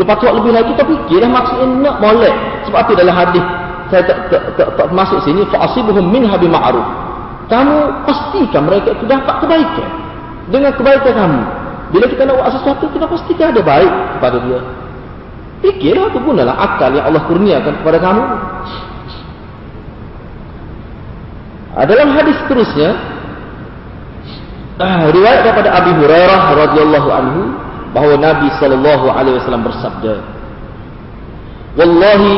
[0.00, 2.32] Lepas tu lebih lagi kita fikirlah maksudnya nak boleh.
[2.64, 3.44] Sebab itu dalam hadis
[3.92, 6.86] saya tak, tak, tak, tak masuk sini fa'asibuhum minha bima'ruf.
[7.50, 9.88] Kamu pastikan mereka itu dapat kebaikan
[10.48, 11.42] dengan kebaikan kamu.
[11.90, 14.60] Bila kita nak buat sesuatu kita pastikan ada baik kepada dia.
[15.60, 18.24] Fikirlah tu gunalah akal yang Allah kurniakan kepada kamu.
[21.70, 23.09] Dalam hadis seterusnya
[24.80, 27.40] ah, riwayat daripada Abi Hurairah radhiyallahu anhu
[27.92, 30.14] bahawa Nabi sallallahu alaihi wasallam bersabda
[31.70, 32.34] Wallahi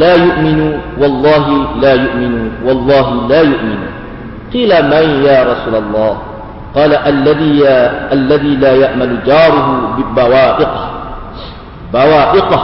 [0.00, 3.88] la yu'minu wallahi la yu'minu wallahi la yu'minu.
[4.48, 6.12] Qila man ya Rasulullah?
[6.72, 10.84] Qala alladhi ya alladhi la ya'malu jaruhu bibawa'iqah
[11.92, 12.62] bawa'iqah.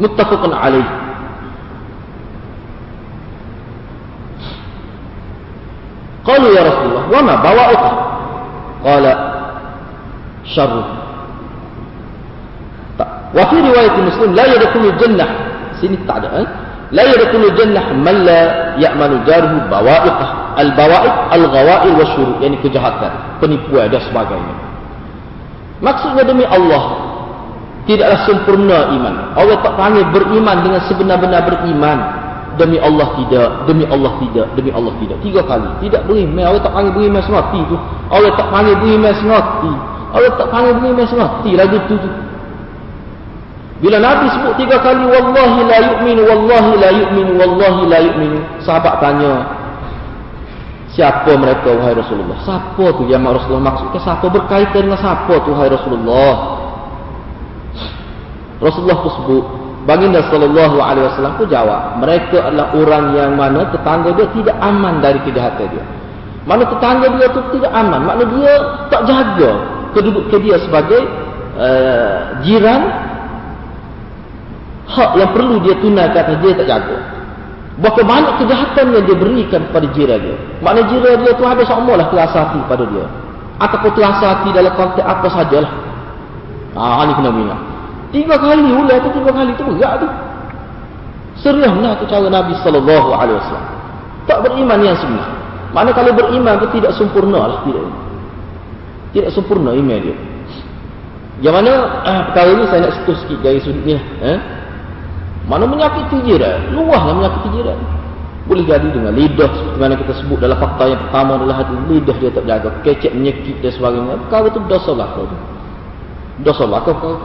[0.00, 0.99] Muttafaqun alaih
[6.26, 7.94] qalu ya rasulullah wa ma bawa'iqah
[8.84, 9.12] qala
[10.44, 10.82] syarru
[13.30, 15.30] wa fi riwayat muslim la yadkhulu jannah
[15.78, 16.48] sini tak ada eh?
[16.92, 18.40] la yadkhulu jannah man la
[18.76, 20.28] ya'malu jaruhu bawa'iqah
[20.58, 24.54] al bawa'iq al ghawa'il wa syuru yani kejahatan penipuan dan sebagainya.
[25.80, 27.10] Maksudnya demi Allah
[27.88, 29.14] Tidaklah sempurna iman.
[29.34, 31.98] Allah tak panggil beriman dengan sebenar-benar beriman
[32.60, 36.76] Demi Allah tidak Demi Allah tidak Demi Allah tidak Tiga kali Tidak beriman Allah tak
[36.76, 37.76] panggil beriman semati tu
[38.12, 39.72] Allah tak panggil beriman semati
[40.12, 42.10] Allah tak panggil beriman semati Lagu tu tu
[43.80, 49.00] bila Nabi sebut tiga kali Wallahi la yu'minu Wallahi la yu'minu Wallahi la yu'minu Sahabat
[49.00, 49.56] tanya
[50.90, 52.36] Siapa mereka wahai Rasulullah?
[52.42, 54.04] Siapa tu yang Rasulullah maksudnya?
[54.04, 56.34] Siapa berkaitan dengan siapa tu wahai Rasulullah?
[58.60, 59.44] Rasulullah pun sebut,
[59.88, 65.00] Baginda sallallahu alaihi wasallam pun jawab, mereka adalah orang yang mana tetangga dia tidak aman
[65.00, 65.84] dari kejahatan dia.
[66.44, 68.54] Mana tetangga dia tu tidak aman, makna dia
[68.92, 69.50] tak jaga
[69.96, 71.02] kedudukan dia sebagai
[71.56, 72.80] uh, jiran
[74.90, 76.96] hak yang perlu dia tunaikan dia tak jaga.
[77.80, 80.36] Bahkan banyak kejahatan yang dia berikan kepada jiran dia.
[80.60, 83.06] Maknanya jiran dia tu ada sama lah kelas hati pada dia.
[83.56, 85.72] Ataupun kelas hati dalam konteks apa sajalah.
[86.76, 87.69] Ah, ini kena ingat.
[88.10, 90.08] Tiga kali ulah tu, tiga kali tu berat tu.
[91.40, 93.68] Seriuslah tu cara Nabi Sallallahu Alaihi Wasallam.
[94.28, 95.30] Tak beriman yang sebenar.
[95.70, 97.58] Mana kalau beriman tu tidak sempurna lah.
[97.64, 97.84] Tidak,
[99.14, 100.16] tidak sempurna iman dia.
[101.40, 101.72] Yang mana
[102.04, 104.04] ah, perkara ni saya nak sentuh sikit dari sudut ni lah.
[104.36, 104.38] Eh?
[105.48, 106.76] Mana menyakiti jiran?
[106.76, 107.78] Luahlah menyakiti jiran.
[108.44, 112.16] Boleh jadi dengan lidah seperti mana kita sebut dalam fakta yang pertama adalah hati lidah
[112.18, 114.14] dia tak jaga, kecek menyekit dan sebagainya.
[114.26, 115.26] Kau itu dosa lah kau.
[116.42, 117.16] Dosa lah kau kau.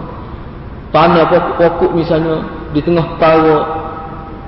[0.96, 2.40] Tanah pokok-pokok misalnya
[2.72, 3.84] di tengah tawa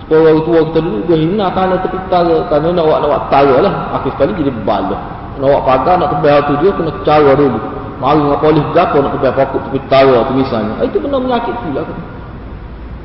[0.07, 3.55] orang tua kita dulu dia hina tanah tepi tawa kerana nak buat nak buat tawa
[3.59, 4.95] lah akhir sekali jadi bala
[5.35, 7.59] nak buat pagar nak tebal tu dia kena cara dulu
[7.99, 11.83] mari dengan polis gapo nak tebal pokok tepi tawa tu misalnya itu kena menyakiti lah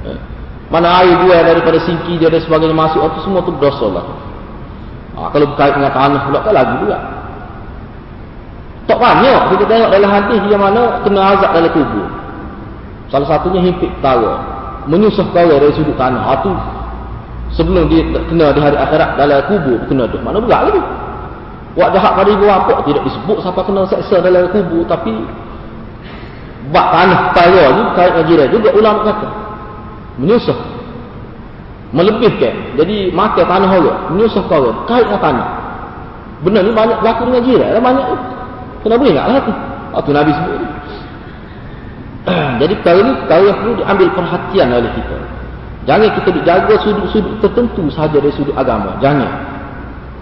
[0.07, 0.19] eh.
[0.73, 4.09] Mana air dia daripada singki dia dan sebagainya masuk itu semua tu dosa lah.
[5.21, 6.97] Ha, kalau berkait dengan tanah pula kan lagi juga.
[8.89, 12.09] Tak banyak kita tengok dalam hadis dia mana kena azab dalam kubur.
[13.13, 14.41] Salah satunya himpit tawa.
[14.89, 16.41] Menyusah tawa dari sudut tanah.
[16.41, 16.65] Itu ha,
[17.53, 20.17] sebelum dia kena di hari akhirat dalam kubur kena tu.
[20.25, 20.81] Mana berat lagi.
[21.77, 25.13] Buat jahat pada ibu bapa tidak disebut siapa kena seksa dalam kubur tapi
[26.73, 29.29] bak tanah kaya ni kait dengan juga ulama kata.
[30.17, 30.59] Menyusah.
[31.93, 32.81] Melebihkan.
[32.81, 35.49] Jadi makan tanah orang, menyusah orang, kait dengan tanah.
[36.41, 38.07] Benar ni banyak berlaku dengan jiran, banyak.
[38.83, 39.53] Kena boleh ingatlah tu.
[39.93, 40.69] Itu Nabi sebut ni.
[42.63, 45.19] Jadi perkara ni perkara yang perlu diambil perhatian oleh kita.
[45.83, 48.95] Jangan kita jaga sudut-sudut tertentu sahaja dari sudut agama.
[49.03, 49.31] Jangan.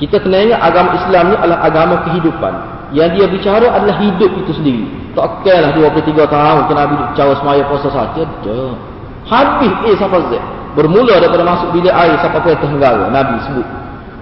[0.01, 2.55] Kita kena ingat agama Islam ni adalah agama kehidupan.
[2.97, 4.85] Yang dia bicara adalah hidup itu sendiri.
[5.13, 8.23] Tak kira lah 23 tahun kena Nabi bicara semaya puasa saja.
[8.41, 8.73] Dah.
[9.29, 10.41] Habis A sampai Z.
[10.73, 13.13] Bermula daripada masuk bilik air sampai ke tenggara.
[13.13, 13.69] Nabi sebut.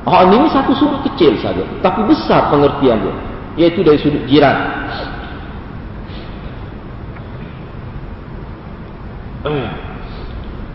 [0.09, 1.63] Oh, ini satu sudut kecil saja.
[1.85, 3.15] Tapi besar pengertian dia.
[3.55, 4.57] Iaitu dari sudut jiran.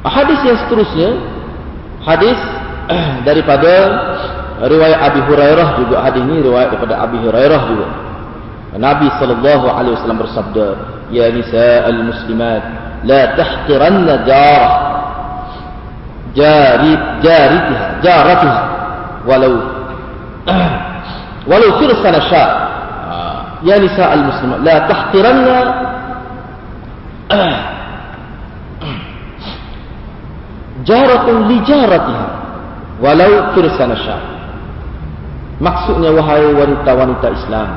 [0.04, 1.10] Hadis yang seterusnya
[2.04, 2.39] hadis
[3.28, 3.73] daripada
[4.67, 7.88] riwayat Abi Hurairah juga hadis ini riwayat daripada Abi Hurairah juga.
[8.73, 10.65] Nabi sallallahu alaihi wasallam bersabda,
[11.13, 12.63] "Ya nisa'al muslimat,
[13.06, 14.93] la tahqiranna jarah
[16.34, 18.62] jari jaritiha jaratiha
[19.23, 19.54] walau
[21.49, 22.45] walau firsana sya
[23.62, 25.58] ya nisa'al muslimat la tahqiranna
[30.85, 32.27] jaratun li jaratiha.
[33.01, 34.17] Walau firsana sya
[35.63, 37.69] maksudnya wahai wanita-wanita Islam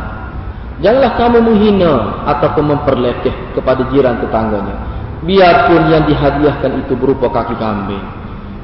[0.80, 1.92] janganlah kamu menghina
[2.36, 4.76] ataupun memperlekeh kepada jiran tetangganya.
[5.24, 8.04] Biarpun yang dihadiahkan itu berupa kaki kambing.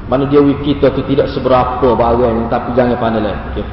[0.07, 3.67] Mana dia kita itu tidak seberapa barang tapi jangan pandai lekeh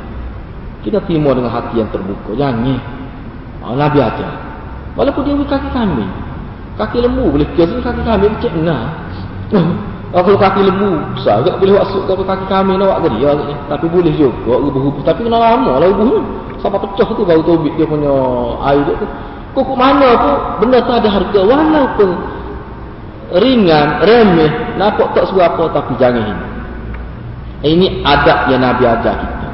[0.81, 2.33] kita terima dengan hati yang terbuka.
[2.33, 2.65] Jangan
[3.69, 4.33] oh, Nabi ajar.
[4.97, 6.11] Walaupun dia kaki kambing.
[6.81, 8.89] Kaki lembu boleh kira kaki kambing cek nah
[10.11, 13.55] Kalau kaki lembu tak boleh masuk ke kaki kami nak buat dia ni.
[13.71, 15.07] Tapi boleh juga rubuh-rubuh.
[15.07, 16.19] Tapi kena lama lah ni.
[16.59, 18.11] Sampai pecah tu baru tobik dia punya
[18.75, 19.07] air tu.
[19.55, 21.41] Kukuk mana pun benda tu ada harga.
[21.47, 22.11] Walaupun
[23.39, 26.47] ringan, remeh, nampak tak seberapa tapi jangan ini.
[27.61, 29.49] Ini adab yang Nabi ajar kita.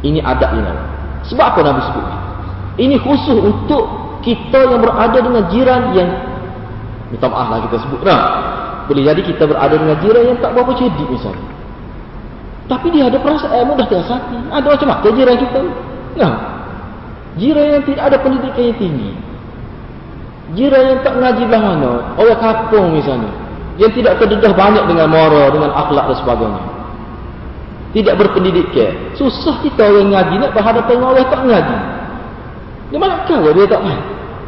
[0.00, 0.84] Ini adab yang Nabi.
[1.28, 2.06] Sebab apa Nabi sebut?
[2.80, 3.84] Ini khusus untuk
[4.24, 6.08] kita yang berada dengan jiran yang
[7.12, 8.00] minta maaf lah kita sebut.
[8.00, 8.20] Nah,
[8.90, 11.48] boleh jadi kita berada dengan jiran yang tak berapa cerdik misalnya.
[12.70, 14.38] Tapi dia ada perasaan eh, mudah terasati.
[14.48, 15.60] Ada macam mana jiran kita?
[16.16, 16.32] Nah,
[17.36, 19.10] jiran yang tidak ada pendidikan yang tinggi.
[20.56, 21.92] Jiran yang tak mengaji belah mana?
[22.16, 23.32] Orang kampung misalnya.
[23.80, 26.62] Yang tidak terdedah banyak dengan moral, dengan akhlak dan sebagainya.
[27.92, 28.92] Tidak berpendidikan.
[29.20, 31.78] Susah kita orang ngaji nak berhadapan dengan orang tak mengaji.
[32.92, 34.00] Dia mana kau dia tak main?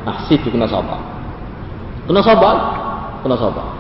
[0.05, 1.01] Ah, situ kena sabar.
[2.05, 2.57] Kena sabar.
[3.25, 3.74] Kena sabar.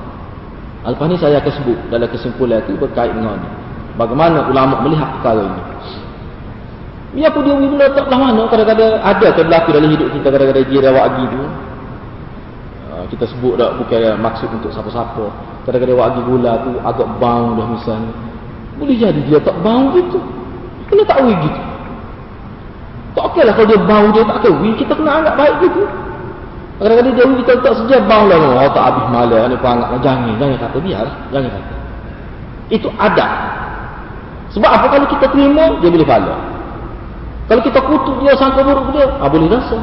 [0.85, 3.51] Lepas ni saya akan sebut dalam kesimpulan itu berkait dengan ini.
[3.97, 5.63] Bagaimana ulama melihat perkara ini.
[7.15, 8.43] Biar pun dia benda tak lah mana.
[8.51, 10.29] Kadang-kadang ada ke berlaku dalam hidup kita.
[10.29, 11.43] Kadang-kadang dia rawat lagi tu.
[12.91, 15.25] Ah, kita sebut tak bukan maksud untuk siapa-siapa.
[15.65, 18.13] Kadang-kadang wagi gula tu agak bau dah misalnya.
[18.77, 20.19] Boleh jadi dia tak bau gitu.
[20.91, 21.61] Kena tak wih gitu.
[23.15, 24.73] Tak okey lah kalau dia bau dia tak okey.
[24.85, 25.83] Kita kena anggap baik gitu.
[26.75, 28.39] Kadang-kadang dia kita tak sejak bang lah.
[28.67, 29.89] Oh tak habis malam ni perangat.
[30.03, 31.07] Jangan, jangan kata biar.
[31.31, 31.75] Jangan kata.
[32.73, 33.27] Itu ada.
[34.55, 36.35] Sebab apa kalau kita terima, dia boleh pahala.
[37.51, 39.77] Kalau kita kutuk dia, sangka buruk dia, ah, boleh rasa.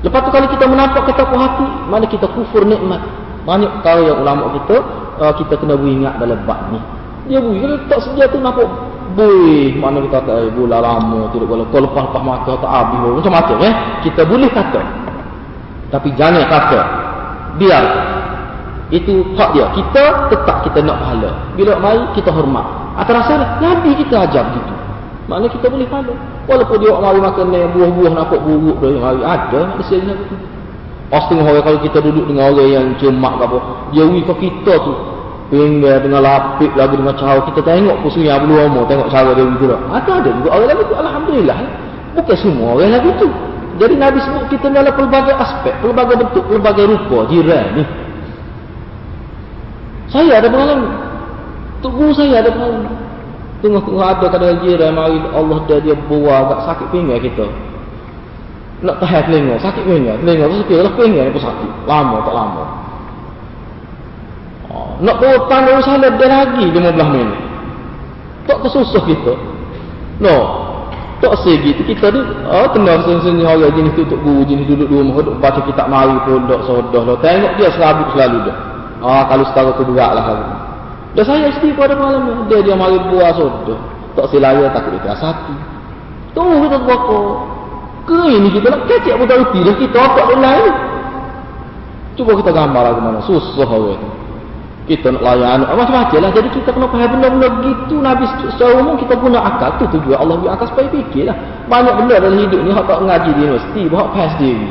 [0.00, 3.04] Lepas tu kalau kita menampak kata puas hati, mana kita kufur nikmat.
[3.44, 4.76] Banyak tahu yang ulama kita,
[5.20, 6.80] uh, kita kena beringat dalam bab ni.
[7.28, 8.64] Dia bui, kalau tak sedia tu nampak
[9.12, 9.76] bui.
[9.76, 11.66] Mana kita kata, eh, bulan lama, tidak boleh.
[11.68, 12.98] Kalau lepas-lepas mata, tak habis.
[13.20, 13.74] Macam-macam eh.
[14.08, 14.80] Kita boleh kata.
[15.90, 16.80] Tapi jangan kata
[17.58, 17.84] biar
[18.90, 19.66] itu hak dia.
[19.74, 21.30] Kita tetap kita nak pahala.
[21.54, 22.66] Bila mari kita hormat.
[22.98, 24.74] Atas rasa Nabi kita ajar begitu.
[25.30, 26.14] Maknanya kita boleh pahala.
[26.50, 30.46] Walaupun dia mari makan buah-buah nampak buruk dia mari ada manusia yang begitu.
[31.10, 33.58] Pasti orang kalau kita duduk dengan orang yang cemak ke apa,
[33.90, 34.94] dia wi ke kita tu.
[35.50, 39.74] Pinggir dengan lapik lagi dengan cara kita tengok pusunya belum mau tengok cara dia begitu.
[39.74, 41.58] Ada ada juga orang lagi tu alhamdulillah.
[42.14, 43.26] Bukan semua orang lagi tu.
[43.80, 47.84] Jadi Nabi sebut kita dalam pelbagai aspek, pelbagai bentuk, pelbagai rupa jiran ni.
[50.12, 50.92] Saya ada pengalaman.
[51.80, 52.92] Tok guru saya ada pengalaman.
[53.64, 57.48] Tengok-tengok ada kadang jiran mari Allah dah dia buah agak sakit pinggang kita.
[58.84, 60.20] Nak tahan telinga, sakit pinggang.
[60.24, 61.70] Telinga tu sakit, lah pinggang pun sakit.
[61.88, 62.64] Lama tak lama.
[64.70, 67.40] Oh, nak bawa pandang salat dia lagi 15 minit.
[68.44, 69.34] Tak tersusah kita.
[70.20, 70.36] No,
[71.20, 75.20] tak segitu kita ni oh, kena senyum orang jenis tu untuk guru jenis duduk rumah
[75.20, 77.16] duduk baca kitab mari pun duduk sodah lah.
[77.20, 78.56] Tengok dia serabut selalu dah.
[79.00, 80.46] Ah, kalau setara kedua lah kali
[81.10, 83.80] dan saya sendiri pada malam dia dia mari buah sodah
[84.16, 85.54] tak silaya takut dia hati.
[86.34, 87.22] Tunggu kita tebaka.
[88.08, 90.74] Ke ini kita nak kecek pun tahu tidak kita apa pun lain.
[92.18, 93.20] Cuba kita gambar lagi mana.
[93.22, 94.19] Susah orang
[94.90, 95.62] Kita nak layan.
[95.62, 96.30] Macam-macam lah.
[96.34, 97.94] Jadi kita kena faham benda-benda begitu.
[98.02, 99.78] Nabi secara umum kita guna akal.
[99.78, 101.36] tu tujuan Allah beri akal supaya fikir lah.
[101.70, 102.74] Banyak benda dalam hidup ni.
[102.74, 103.82] Hak tak ngaji di universiti.
[103.86, 104.70] Bahawa faham sendiri.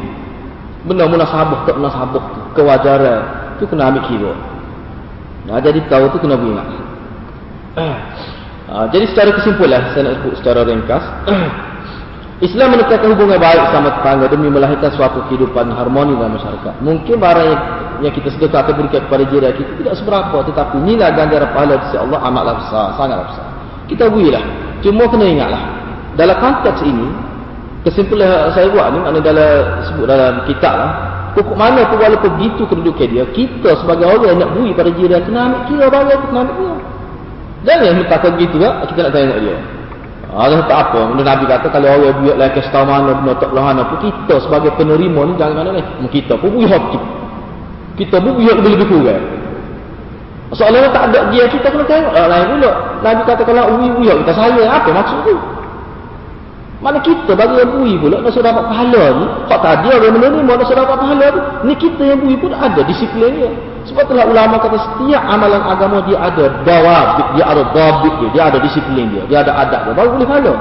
[0.84, 2.41] Benda munasabah tak munasabah tu.
[2.59, 3.22] Kewajaran.
[3.55, 4.34] Tu kena ambil kira.
[5.47, 6.67] Nah, jadi tahu tu kena beringat.
[8.70, 11.01] Uh, jadi secara kesimpulan saya nak sebut secara ringkas
[12.40, 16.80] Islam menekankan hubungan baik sama tetangga demi melahirkan suatu kehidupan harmoni dalam masyarakat.
[16.80, 17.62] Mungkin barang yang,
[18.00, 22.00] yang kita sedekah atau berikan kepada jiran kita tidak seberapa tetapi nilai ganjaran pahala di
[22.00, 23.48] Allah amatlah besar, sangatlah besar.
[23.92, 24.44] Kita berilah.
[24.80, 25.64] Cuma kena ingatlah.
[26.16, 27.08] Dalam konteks ini
[27.84, 29.54] kesimpulan saya buat ni maknanya dalam
[29.88, 30.92] sebut dalam kitab lah
[31.32, 35.20] pokok mana pun walaupun begitu kedudukan dia kita sebagai orang yang nak beri pada jiran
[35.24, 36.76] kena ambil kira barang tu kena ambil kira.
[37.60, 39.58] Jangan minta begitu lah, kita nak tengok dia.
[40.30, 41.10] Allah tak apa.
[41.10, 44.72] Benda Nabi kata kalau orang buat lagi setahun mana benda tak lahana pun kita sebagai
[44.78, 45.84] penerima ni jangan mana ni.
[46.14, 46.84] Kita pun buat hak
[47.98, 48.18] kita.
[48.22, 49.24] pun buat lebih-lebih kurang.
[50.54, 52.72] Soalnya tak ada dia kita kena tengok lah lain pula.
[53.02, 55.36] Nabi kata kalau uwi uwi kita saya apa maksud tu?
[56.80, 59.26] Mana kita bagi yang bui pula sudah dapat pahala ni.
[59.52, 61.42] Kok tadi orang menerima sudah dapat pahala tu.
[61.68, 63.52] Ni kita yang bui pun ada disiplin dia.
[63.88, 67.06] Sebab itulah ulama kata setiap amalan agama dia ada dawab,
[67.38, 69.94] dia ada dabit dia, dia ada disiplin dia, dia ada adab dia.
[69.96, 70.54] Baru boleh pahala.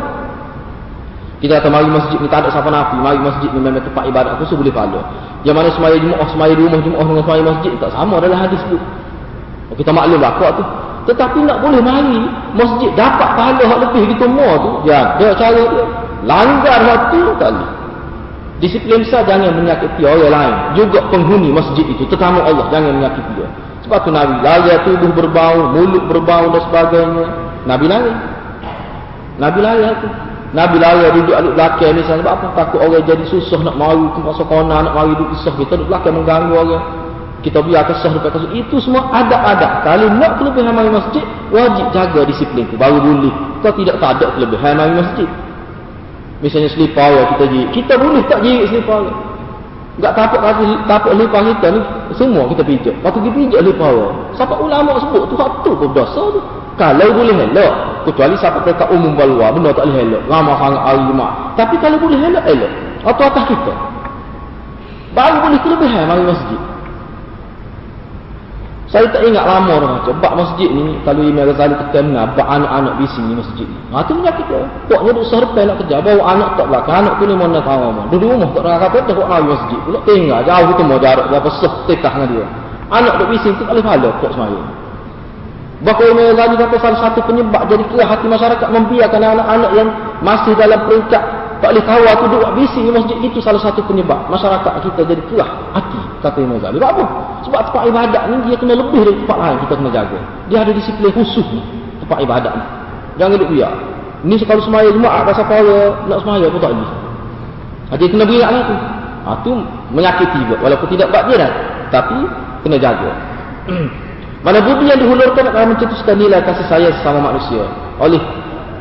[1.39, 4.39] Kita kata mari masjid ni tak ada siapa nafi, mari masjid ni memang tempat ibadat
[4.43, 5.01] khusus boleh pahala.
[5.47, 8.61] Yang mana semaya Jumaat, semaya di rumah Jumaat dengan semaya masjid tak sama dalam hadis
[8.67, 8.79] tu.
[9.79, 10.65] Kita maklum lah kuat tu.
[11.09, 12.27] Tetapi nak boleh mari
[12.59, 15.85] masjid dapat pahala hak lebih kita semua tu, ya ada cara dia
[16.27, 17.65] langgar waktu kali
[18.59, 20.55] disiplin besar jangan menyakiti orang lain.
[20.75, 23.49] Juga penghuni masjid itu tetamu Allah jangan menyakiti dia.
[23.87, 27.27] Sebab tu Nabi laya tubuh berbau mulut berbau dan sebagainya.
[27.65, 28.13] Nabi laya
[29.39, 30.09] Nabi laya tu
[30.49, 32.47] Nabi laya duduk alik belakang misalnya sebab apa?
[32.57, 36.15] Takut orang jadi susah nak mari pasal kona nak mari duduk kisah kita duduk belakang
[36.19, 36.85] mengganggu orang.
[37.39, 38.51] Kita biar kesah dekat kasut.
[38.51, 41.23] Itu semua ada-ada kalau nak kelebihan mari masjid
[41.55, 42.75] wajib jaga disiplin tu.
[42.75, 43.31] Baru boleh.
[43.63, 45.29] Kalau tidak tak ada kelebihan mari masjid
[46.39, 47.69] Misalnya selipar yang kita jirik.
[47.75, 49.19] Kita boleh tak jirik selipar yang.
[49.99, 51.81] Tak tapak kaki, tapak selipar kita ni,
[52.15, 52.95] semua kita pijak.
[53.03, 54.15] Lepas kita pijak selipar yang.
[54.39, 56.41] Siapa ulama sebut tu, hak tu pun dosa tu.
[56.79, 57.75] Kalau boleh elok.
[58.07, 60.23] Kecuali siapa kata umum baluar, benda tak boleh elok.
[60.31, 61.31] Ramah sangat hari Jumat.
[61.59, 62.73] Tapi kalau boleh elok, elok.
[63.03, 63.73] Atau atas kita.
[65.19, 66.61] Baru boleh kelebihan mari masjid.
[68.89, 72.49] Saya tak ingat lama dah macam bab masjid ni kalau Imam Ghazali kita dengar bab
[72.49, 73.77] anak-anak bising ni masjid ni.
[73.93, 74.65] Ha tu penyakit dia.
[74.89, 78.03] Pokoknya duk serpai nak kerja bawa anak tak belakang anak tu ni mana tahu apa.
[78.09, 79.79] Duduk rumah tak nak kata tak nak masjid.
[79.85, 82.47] Pula tinggal jauh tu mau jarak berapa sah tekah dengan dia.
[82.89, 84.61] Anak duk bising tu paling pahala pok semaya.
[85.85, 89.89] Bahkan Imam Ghazali kata salah satu penyebab jadi kerah hati masyarakat membiarkan anak-anak yang
[90.25, 91.23] masih dalam peringkat
[91.59, 95.23] tak boleh tahu aku duduk bising di masjid itu salah satu penyebab masyarakat kita jadi
[95.27, 96.79] kelah hati kata Imam Ghazali.
[96.79, 97.05] Sebab apa?
[97.43, 100.19] Sebab tempat ibadat ni dia kena lebih dari tempat lain kita kena jaga.
[100.47, 101.63] Dia ada disiplin khusus ni
[101.99, 102.65] tempat ibadat ni.
[103.19, 103.75] Jangan duduk biar.
[104.23, 106.91] Ni sekali semaya Jumaat rasa para nak semaya pun tak boleh.
[107.89, 108.77] Ha, dia kena beri lah tu.
[109.27, 109.53] Ha, tu
[109.91, 110.57] menyakiti juga.
[110.63, 111.53] Walaupun tidak buat dia dah.
[111.91, 112.19] Tapi
[112.63, 113.11] kena jaga.
[114.47, 117.67] Mana budi yang dihulurkan akan mencetuskan nilai kasih sayang sesama manusia.
[117.99, 118.23] Oleh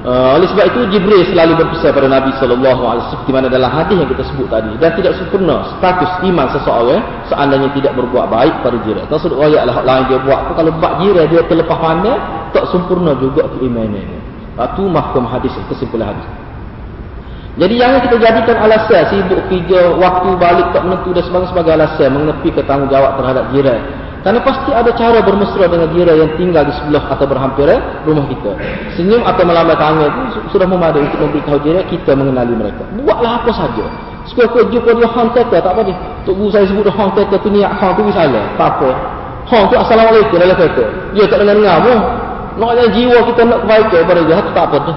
[0.06, 3.66] Uh, oleh sebab itu Jibril selalu berpesan pada Nabi sallallahu alaihi wasallam di mana dalam
[3.74, 8.56] hadis yang kita sebut tadi dan tidak sempurna status iman seseorang seandainya tidak berbuat baik
[8.62, 9.04] pada jiran.
[9.10, 12.14] Tak sebut ayat lah lain dia buat kalau bab jiran dia terlepas pandai
[12.54, 14.06] tak sempurna juga keimanan.
[14.54, 16.28] Itu mahkam hadis kesimpulan hadis.
[17.58, 22.10] Jadi jangan kita jadikan alasan sibuk kerja, waktu balik tak menentu dan sebagainya sebagai alasan
[22.14, 23.82] menepi ke tanggungjawab terhadap jiran.
[24.26, 28.52] Karena pasti ada cara bermesra dengan diri yang tinggal di sebelah atau berhampiran rumah kita.
[28.98, 32.84] Senyum atau melambai tangan itu sudah memadai untuk memberitahu diri kita mengenali mereka.
[32.98, 33.86] Buatlah apa saja.
[34.28, 35.94] Supaya kau jumpa dia hang teka, tak apa ni.
[36.28, 38.46] Tok guru saya sebut dia hang teka tu niat hang tu salah.
[38.60, 38.90] Tak apa.
[39.48, 40.84] Hang tu assalamualaikum dalam kata.
[41.16, 41.98] Dia tak dengar dengar pun.
[42.58, 44.94] Nak yang jiwa kita nak kebaikan pada dia, tak apa tu.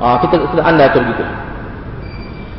[0.00, 1.24] Ah, kita kita anda tu begitu.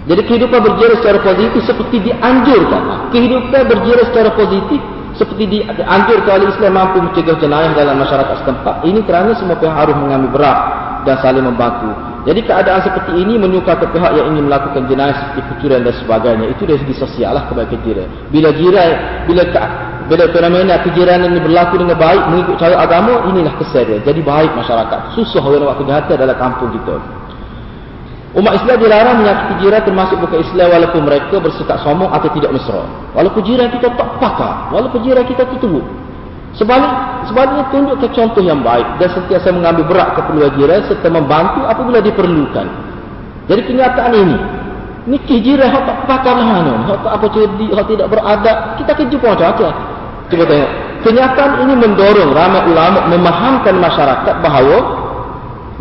[0.09, 3.11] Jadi kehidupan berjaya secara positif seperti dianjurkan.
[3.11, 4.79] Kehidupan berjaya secara positif
[5.20, 8.88] seperti dianjurkan oleh Islam mampu mencegah jenayah dalam masyarakat setempat.
[8.88, 10.57] Ini kerana semua pihak harus mengambil berat
[11.03, 11.91] dan saling membantu.
[12.24, 16.45] Jadi keadaan seperti ini menyukai pihak yang ingin melakukan jenayah seperti pencurian dan sebagainya.
[16.55, 18.07] Itu dari segi sosial lah kebaikan jiran.
[18.32, 18.91] Bila jiran,
[19.28, 19.43] bila
[20.09, 23.99] bila fenomena kejiranan ini berlaku dengan baik mengikut cara agama, inilah kesan dia.
[24.01, 25.13] Jadi baik masyarakat.
[25.13, 27.18] Susah orang buat kejahatan dalam kampung kita.
[28.30, 32.86] Umat Islam dilarang menyakiti jiran termasuk bukan Islam walaupun mereka bersikap sombong atau tidak mesra.
[33.17, 35.82] Walaupun jiran kita tak pakar, walaupun jiran kita teruk.
[36.53, 36.93] Sebalik,
[37.25, 42.67] sebaliknya tunjukkan contoh yang baik dan sentiasa mengambil berat keperluan jiran serta membantu apabila diperlukan.
[43.49, 44.38] Jadi kenyataan ini,
[45.09, 49.30] nikah jiran hak tak pakar lah tak apa cerdik, hak tidak beradab, kita kerja pun
[49.34, 49.67] macam apa.
[50.30, 50.71] Cuba tengok.
[51.01, 54.77] Kenyataan ini mendorong ramai ulama memahamkan masyarakat bahawa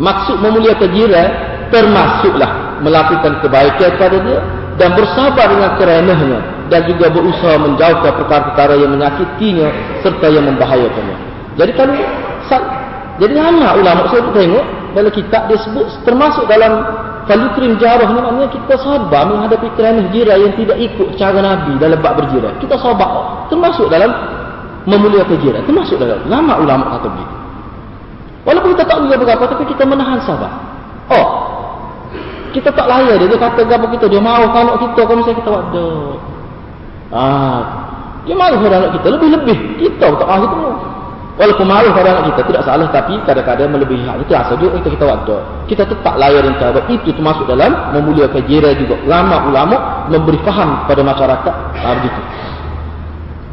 [0.01, 4.39] maksud memuliakan jiran termasuklah melakukan kebaikan kepada dia
[4.79, 6.39] dan bersabar dengan kerenahnya
[6.69, 9.67] dan juga berusaha menjauhkan perkara-perkara yang menyakitinya
[10.05, 11.17] serta yang membahayakannya.
[11.59, 11.95] Jadi kalau
[13.19, 14.65] jadi hanya ulama saya tengok
[14.95, 16.81] dalam kitab dia sebut termasuk dalam
[17.27, 21.99] falukrim jarah ni maknanya kita sabar menghadapi kerenah jiran yang tidak ikut cara Nabi dalam
[21.99, 22.55] bab berjiran.
[22.63, 24.09] Kita sabar termasuk dalam
[24.87, 25.61] memuliakan jiran.
[25.67, 27.35] Termasuk dalam lama ulama kata begitu.
[28.47, 30.51] Walaupun kita tak boleh berapa tapi kita menahan sabar.
[31.11, 31.48] Oh,
[32.53, 33.27] kita tak layak dia.
[33.29, 34.05] Dia kata apa kita.
[34.09, 35.01] Dia mahu anak kita.
[35.05, 35.85] Kalau misalnya kita waktu.
[37.09, 37.61] Ah,
[38.25, 39.07] dia mahu pada anak kita.
[39.17, 39.57] Lebih-lebih.
[39.81, 40.57] Kita tak mahu itu.
[41.39, 42.41] Walaupun mahu pada anak kita.
[42.49, 42.87] Tidak salah.
[42.89, 44.15] Tapi kadang-kadang melebihi hak.
[44.25, 45.35] Itu asal juga kita, kita waktu.
[45.69, 46.79] Kita tetap layak dan cara.
[46.89, 48.95] Itu termasuk dalam memuliakan jiran juga.
[49.05, 49.75] Lama ulama
[50.09, 51.55] memberi faham pada masyarakat.
[51.79, 52.21] Ah, begitu.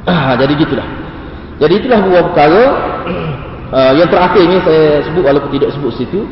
[0.07, 0.88] Ah, jadi gitulah.
[1.57, 2.64] Jadi itulah buah perkara.
[3.66, 6.22] Uh, yang terakhir ini saya sebut walaupun tidak sebut situ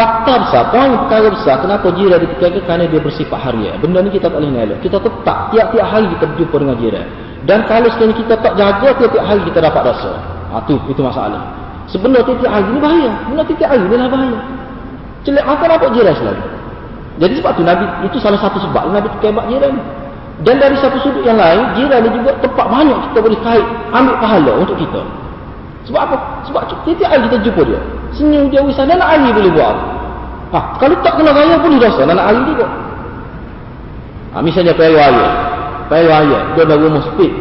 [0.00, 2.64] Fakta besar, poin perkara besar, kenapa jiran ditekankan?
[2.64, 3.76] Kerana dia bersifat harian.
[3.84, 4.80] Benda ni kita tak boleh ngelak.
[4.80, 7.06] Kita tetap, tiap-tiap hari kita berjumpa dengan jiran.
[7.44, 10.16] Dan kalau sekali kita tak jaga, tiap-tiap hari kita dapat dosa.
[10.56, 11.52] Ha, tu, itu masalah.
[11.92, 13.12] Sebenarnya tiap-tiap hari ni bahaya.
[13.12, 14.38] Sebenarnya tiap-tiap hari ni lah bahaya.
[15.20, 16.44] Celak mata dapat jiran selalu.
[17.20, 19.74] Jadi sebab tu Nabi, itu salah satu sebab Nabi tekan jiran.
[20.40, 24.16] Dan dari satu sudut yang lain, jiran ni juga tempat banyak kita boleh kait, ambil
[24.16, 25.04] pahala untuk kita.
[25.88, 26.16] Sebab apa?
[26.50, 27.80] Sebab tiap-tiap hari kita jumpa dia.
[28.18, 28.84] Senyum dia wisah.
[28.84, 29.76] Nak hari boleh buat
[30.50, 32.02] Ha, kalau tak kena raya pun dia dosa.
[32.10, 32.66] Nak hari juga.
[34.34, 35.26] Ha, misalnya perlu raya.
[35.86, 36.38] Perlu raya.
[36.58, 37.32] Dia ada rumah speed.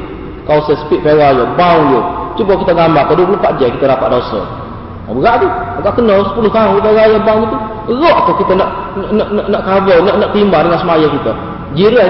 [0.46, 1.44] Kau speed perlu raya.
[1.58, 2.02] Bau dia.
[2.38, 3.10] Cuba kita gambar.
[3.10, 4.42] Pada 24 jam kita dapat dosa.
[4.46, 5.50] Ha, berat tu.
[5.82, 7.58] Agak kena 10 tahun kita raya bau tu.
[7.90, 8.70] Rok tu kita nak
[9.10, 9.98] nak nak, nak cover.
[10.06, 11.32] Nak, nak timbang dengan semaya kita.
[11.74, 12.08] Jiran.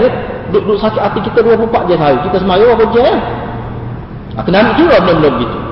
[0.52, 2.20] Duduk, duduk sakit hati kita 24 jam sehari.
[2.28, 3.16] Kita semaya berapa jam.
[4.36, 5.69] Ha, kena ambil juga benda-benda begitu.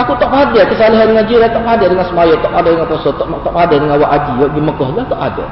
[0.00, 3.26] Takut tak ada kesalahan dengan jiran, tak ada dengan semaya, tak ada dengan puasa, tak,
[3.28, 5.44] tak ada dengan awak haji, di Mekah lah, tak ada.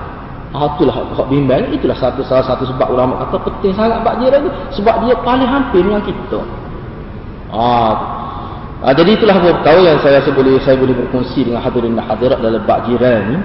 [0.57, 4.49] Ah, itulah hak bimbang, itulah satu salah satu sebab ulama kata penting sangat bak jiran
[4.49, 6.41] tu sebab dia paling hampir dengan kita.
[7.53, 7.93] Ah,
[8.81, 12.41] ah jadi itulah perkara yang saya rasa boleh saya boleh berkongsi dengan hadirin dan hadirat
[12.41, 13.37] dalam bak jiran ni.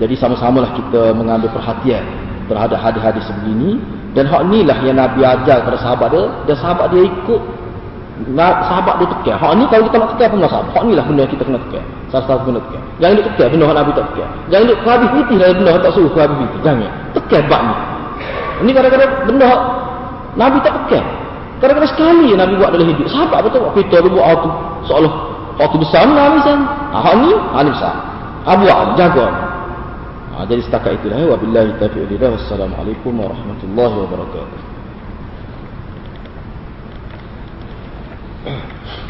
[0.00, 2.00] Jadi sama-samalah kita mengambil perhatian
[2.48, 3.76] terhadap hadis-hadis sebegini
[4.16, 7.42] dan hak inilah yang Nabi ajar kepada sahabat dia dan sahabat dia ikut
[8.64, 9.36] sahabat dia tekan.
[9.36, 10.72] Hak ni kalau kita nak tekan pun sahabat.
[10.72, 11.84] Hak ni lah benda kita kena tekan.
[12.08, 12.82] Salah satu benda tekan.
[12.96, 14.28] Jangan duk tekan benda Nabi tak tekan.
[14.48, 16.60] Jangan duk habis putih dari benda tak suruh habis putih.
[16.64, 16.90] Jangan.
[17.12, 17.74] Tekan bab ni.
[18.56, 19.50] Ini kadang-kadang benda
[20.36, 21.04] Nabi tak tekan.
[21.60, 23.06] Kadang-kadang sekali Nabi buat dalam hidup.
[23.12, 24.50] Sahabat betul buat kita buat hak tu.
[24.88, 25.12] Seolah
[25.60, 26.56] hak tu besar lah misal.
[26.64, 27.94] Ha, hak ni, hak ni besar.
[28.48, 29.26] Ha, buat, jaga.
[30.32, 31.36] Ha, jadi setakat itulah.
[31.36, 34.75] Wabillahi taufiq Wassalamualaikum warahmatullahi wabarakatuh.
[38.46, 38.70] Oh.